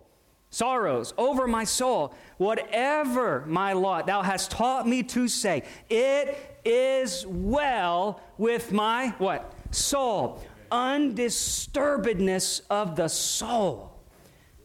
sorrows 0.51 1.15
over 1.17 1.47
my 1.47 1.65
soul, 1.65 2.13
whatever 2.37 3.45
my 3.47 3.73
lot, 3.75 4.07
thou 4.07 4.23
hast 4.23 4.51
taught 4.51 4.89
me 4.89 5.03
to 5.03 5.29
say, 5.29 5.63
it 5.89 6.61
is 6.65 7.25
well 7.27 8.21
with 8.39 8.73
my 8.73 9.15
what? 9.19 9.53
Soul. 9.71 10.43
Undisturbedness 10.73 12.63
of 12.69 12.97
the 12.97 13.09
soul. 13.09 13.93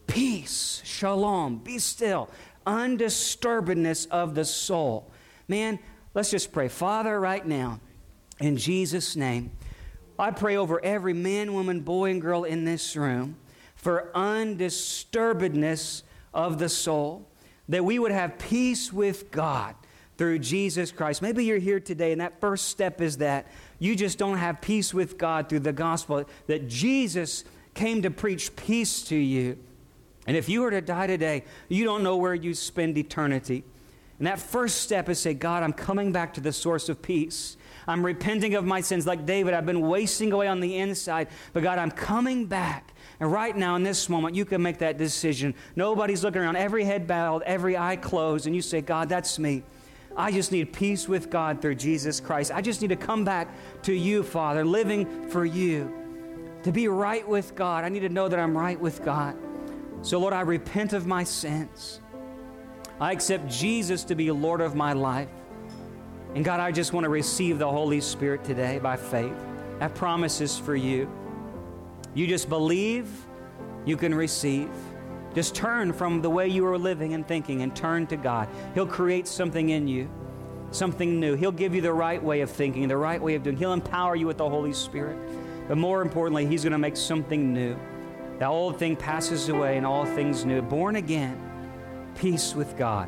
Peace, 0.07 0.81
shalom, 0.83 1.59
be 1.59 1.77
still 1.77 2.29
undisturbedness 2.65 4.07
of 4.09 4.35
the 4.35 4.45
soul. 4.45 5.11
Man, 5.47 5.79
let's 6.13 6.31
just 6.31 6.51
pray. 6.51 6.67
Father, 6.67 7.19
right 7.19 7.45
now, 7.45 7.79
in 8.39 8.57
Jesus' 8.57 9.15
name, 9.15 9.51
I 10.17 10.31
pray 10.31 10.55
over 10.57 10.83
every 10.83 11.13
man, 11.13 11.53
woman, 11.53 11.81
boy, 11.81 12.11
and 12.11 12.21
girl 12.21 12.43
in 12.43 12.65
this 12.65 12.95
room 12.95 13.37
for 13.75 14.11
undisturbedness 14.13 16.03
of 16.33 16.59
the 16.59 16.69
soul, 16.69 17.27
that 17.67 17.83
we 17.83 17.97
would 17.97 18.11
have 18.11 18.37
peace 18.37 18.93
with 18.93 19.31
God 19.31 19.75
through 20.17 20.37
Jesus 20.39 20.91
Christ. 20.91 21.21
Maybe 21.21 21.45
you're 21.45 21.57
here 21.57 21.79
today, 21.79 22.11
and 22.11 22.21
that 22.21 22.39
first 22.39 22.67
step 22.67 23.01
is 23.01 23.17
that 23.17 23.47
you 23.79 23.95
just 23.95 24.19
don't 24.19 24.37
have 24.37 24.61
peace 24.61 24.93
with 24.93 25.17
God 25.17 25.49
through 25.49 25.61
the 25.61 25.73
gospel, 25.73 26.25
that 26.45 26.67
Jesus 26.67 27.43
came 27.73 28.03
to 28.03 28.11
preach 28.11 28.55
peace 28.55 29.01
to 29.05 29.15
you. 29.15 29.57
And 30.31 30.37
if 30.37 30.47
you 30.47 30.61
were 30.61 30.71
to 30.71 30.79
die 30.79 31.07
today, 31.07 31.43
you 31.67 31.83
don't 31.83 32.03
know 32.03 32.15
where 32.15 32.33
you 32.33 32.53
spend 32.53 32.97
eternity. 32.97 33.65
And 34.17 34.27
that 34.27 34.39
first 34.39 34.79
step 34.79 35.09
is 35.09 35.19
say, 35.19 35.33
God, 35.33 35.61
I'm 35.61 35.73
coming 35.73 36.13
back 36.13 36.35
to 36.35 36.39
the 36.39 36.53
source 36.53 36.87
of 36.87 37.01
peace. 37.01 37.57
I'm 37.85 38.05
repenting 38.05 38.55
of 38.55 38.63
my 38.63 38.79
sins. 38.79 39.05
Like 39.05 39.25
David, 39.25 39.53
I've 39.53 39.65
been 39.65 39.81
wasting 39.81 40.31
away 40.31 40.47
on 40.47 40.61
the 40.61 40.77
inside. 40.77 41.27
But 41.51 41.63
God, 41.63 41.79
I'm 41.79 41.91
coming 41.91 42.45
back. 42.45 42.93
And 43.19 43.29
right 43.29 43.53
now, 43.53 43.75
in 43.75 43.83
this 43.83 44.07
moment, 44.07 44.33
you 44.33 44.45
can 44.45 44.61
make 44.61 44.77
that 44.77 44.97
decision. 44.97 45.53
Nobody's 45.75 46.23
looking 46.23 46.41
around, 46.41 46.55
every 46.55 46.85
head 46.85 47.07
bowed, 47.07 47.43
every 47.43 47.75
eye 47.75 47.97
closed. 47.97 48.45
And 48.45 48.55
you 48.55 48.61
say, 48.61 48.79
God, 48.79 49.09
that's 49.09 49.37
me. 49.37 49.63
I 50.15 50.31
just 50.31 50.53
need 50.53 50.71
peace 50.71 51.09
with 51.09 51.29
God 51.29 51.61
through 51.61 51.75
Jesus 51.75 52.21
Christ. 52.21 52.53
I 52.53 52.61
just 52.61 52.81
need 52.81 52.91
to 52.91 52.95
come 52.95 53.25
back 53.25 53.49
to 53.81 53.91
you, 53.91 54.23
Father, 54.23 54.63
living 54.63 55.27
for 55.27 55.43
you. 55.43 55.93
To 56.63 56.71
be 56.71 56.87
right 56.87 57.27
with 57.27 57.53
God, 57.53 57.83
I 57.83 57.89
need 57.89 57.99
to 58.03 58.09
know 58.09 58.29
that 58.29 58.39
I'm 58.39 58.57
right 58.57 58.79
with 58.79 59.03
God. 59.03 59.35
So, 60.03 60.19
Lord, 60.19 60.33
I 60.33 60.41
repent 60.41 60.93
of 60.93 61.05
my 61.05 61.23
sins. 61.23 62.01
I 62.99 63.11
accept 63.11 63.47
Jesus 63.47 64.03
to 64.05 64.15
be 64.15 64.31
Lord 64.31 64.61
of 64.61 64.75
my 64.75 64.93
life. 64.93 65.29
And 66.33 66.45
God, 66.45 66.59
I 66.59 66.71
just 66.71 66.93
want 66.93 67.03
to 67.03 67.09
receive 67.09 67.59
the 67.59 67.69
Holy 67.69 68.01
Spirit 68.01 68.43
today 68.43 68.79
by 68.79 68.95
faith. 68.95 69.33
That 69.79 69.93
promise 69.95 70.41
is 70.41 70.57
for 70.57 70.75
you. 70.75 71.09
You 72.13 72.27
just 72.27 72.49
believe, 72.49 73.09
you 73.85 73.97
can 73.97 74.13
receive. 74.13 74.69
Just 75.33 75.55
turn 75.55 75.93
from 75.93 76.21
the 76.21 76.29
way 76.29 76.47
you 76.47 76.65
are 76.65 76.77
living 76.77 77.13
and 77.13 77.27
thinking 77.27 77.61
and 77.61 77.75
turn 77.75 78.07
to 78.07 78.17
God. 78.17 78.49
He'll 78.73 78.87
create 78.87 79.27
something 79.27 79.69
in 79.69 79.87
you, 79.87 80.09
something 80.71 81.19
new. 81.19 81.35
He'll 81.35 81.51
give 81.51 81.75
you 81.75 81.81
the 81.81 81.93
right 81.93 82.21
way 82.21 82.41
of 82.41 82.49
thinking, 82.49 82.87
the 82.87 82.97
right 82.97 83.21
way 83.21 83.35
of 83.35 83.43
doing. 83.43 83.57
He'll 83.57 83.73
empower 83.73 84.15
you 84.15 84.27
with 84.27 84.37
the 84.37 84.49
Holy 84.49 84.73
Spirit. 84.73 85.17
But 85.67 85.77
more 85.77 86.01
importantly, 86.01 86.45
He's 86.45 86.63
going 86.63 86.73
to 86.73 86.77
make 86.77 86.97
something 86.97 87.53
new. 87.53 87.77
The 88.41 88.47
old 88.47 88.79
thing 88.79 88.95
passes 88.95 89.49
away 89.49 89.77
and 89.77 89.85
all 89.85 90.03
things 90.03 90.45
new. 90.45 90.63
Born 90.63 90.95
again, 90.95 91.39
peace 92.15 92.55
with 92.55 92.75
God. 92.75 93.07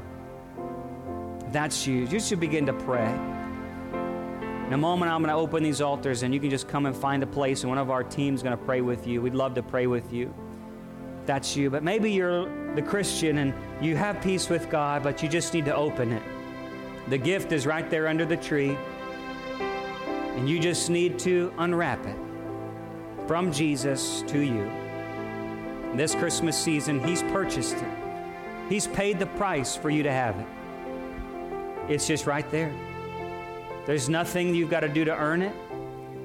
That's 1.51 1.87
you. 1.87 2.05
You 2.05 2.19
should 2.19 2.39
begin 2.39 2.67
to 2.67 2.73
pray. 2.73 3.11
In 4.67 4.73
a 4.73 4.77
moment, 4.77 5.11
I'm 5.11 5.23
going 5.23 5.33
to 5.33 5.41
open 5.41 5.63
these 5.63 5.81
altars 5.81 6.21
and 6.21 6.35
you 6.35 6.39
can 6.39 6.51
just 6.51 6.67
come 6.67 6.85
and 6.85 6.95
find 6.95 7.23
a 7.23 7.25
place, 7.25 7.63
and 7.63 7.69
one 7.71 7.79
of 7.79 7.89
our 7.89 8.03
team's 8.03 8.43
going 8.43 8.55
to 8.55 8.63
pray 8.63 8.81
with 8.81 9.07
you. 9.07 9.23
We'd 9.23 9.33
love 9.33 9.55
to 9.55 9.63
pray 9.63 9.87
with 9.87 10.13
you. 10.13 10.31
That's 11.25 11.57
you. 11.57 11.71
But 11.71 11.81
maybe 11.81 12.11
you're 12.11 12.75
the 12.75 12.83
Christian 12.83 13.39
and 13.39 13.55
you 13.81 13.95
have 13.95 14.21
peace 14.21 14.49
with 14.49 14.69
God, 14.69 15.01
but 15.01 15.23
you 15.23 15.29
just 15.29 15.51
need 15.51 15.65
to 15.65 15.75
open 15.75 16.11
it. 16.11 16.21
The 17.09 17.17
gift 17.17 17.51
is 17.53 17.65
right 17.65 17.89
there 17.89 18.07
under 18.07 18.27
the 18.27 18.37
tree, 18.37 18.77
and 19.59 20.47
you 20.47 20.59
just 20.59 20.91
need 20.91 21.17
to 21.19 21.51
unwrap 21.57 22.05
it 22.05 22.17
from 23.25 23.51
Jesus 23.51 24.23
to 24.27 24.37
you. 24.37 24.82
This 25.95 26.15
Christmas 26.15 26.57
season, 26.57 27.03
He's 27.03 27.21
purchased 27.23 27.75
it. 27.75 27.97
He's 28.67 28.87
paid 28.87 29.19
the 29.19 29.27
price 29.27 29.75
for 29.75 29.91
you 29.91 30.01
to 30.01 30.11
have 30.11 30.39
it. 30.39 30.47
It's 31.87 32.07
just 32.07 32.25
right 32.25 32.49
there. 32.49 32.73
There's 33.85 34.09
nothing 34.09 34.55
you've 34.55 34.71
got 34.71 34.79
to 34.79 34.89
do 34.89 35.05
to 35.05 35.15
earn 35.15 35.43
it. 35.43 35.53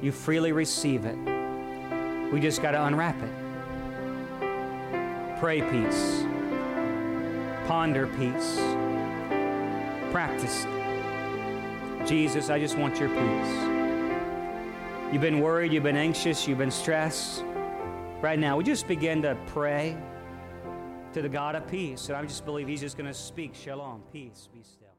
You 0.01 0.13
freely 0.13 0.53
receive 0.53 1.05
it. 1.05 1.19
We 2.33 2.41
just 2.41 2.63
got 2.63 2.71
to 2.71 2.83
unwrap 2.85 3.23
it. 3.23 3.31
Pray 5.39 5.61
peace. 5.61 6.25
Ponder 7.67 8.07
peace. 8.07 8.57
Practice. 10.13 10.67
Jesus, 12.09 12.49
I 12.49 12.59
just 12.59 12.79
want 12.79 12.99
your 12.99 13.11
peace. 13.11 13.53
You've 15.13 15.21
been 15.21 15.41
worried, 15.41 15.73
you've 15.73 15.83
been 15.83 15.97
anxious, 15.97 16.49
you've 16.49 16.59
been 16.59 16.71
stressed 16.71 17.45
right 18.21 18.39
now, 18.39 18.57
we 18.57 18.65
just 18.65 18.87
begin 18.89 19.23
to 19.23 19.37
pray 19.47 19.97
to 21.13 21.23
the 21.23 21.29
God 21.29 21.55
of 21.55 21.67
peace. 21.69 22.09
And 22.09 22.17
I 22.17 22.23
just 22.23 22.45
believe 22.45 22.69
He's 22.69 22.81
just 22.81 22.97
going 22.97 23.09
to 23.09 23.15
speak 23.15 23.55
shalom, 23.55 24.03
peace, 24.13 24.49
be 24.53 24.63
still. 24.63 24.98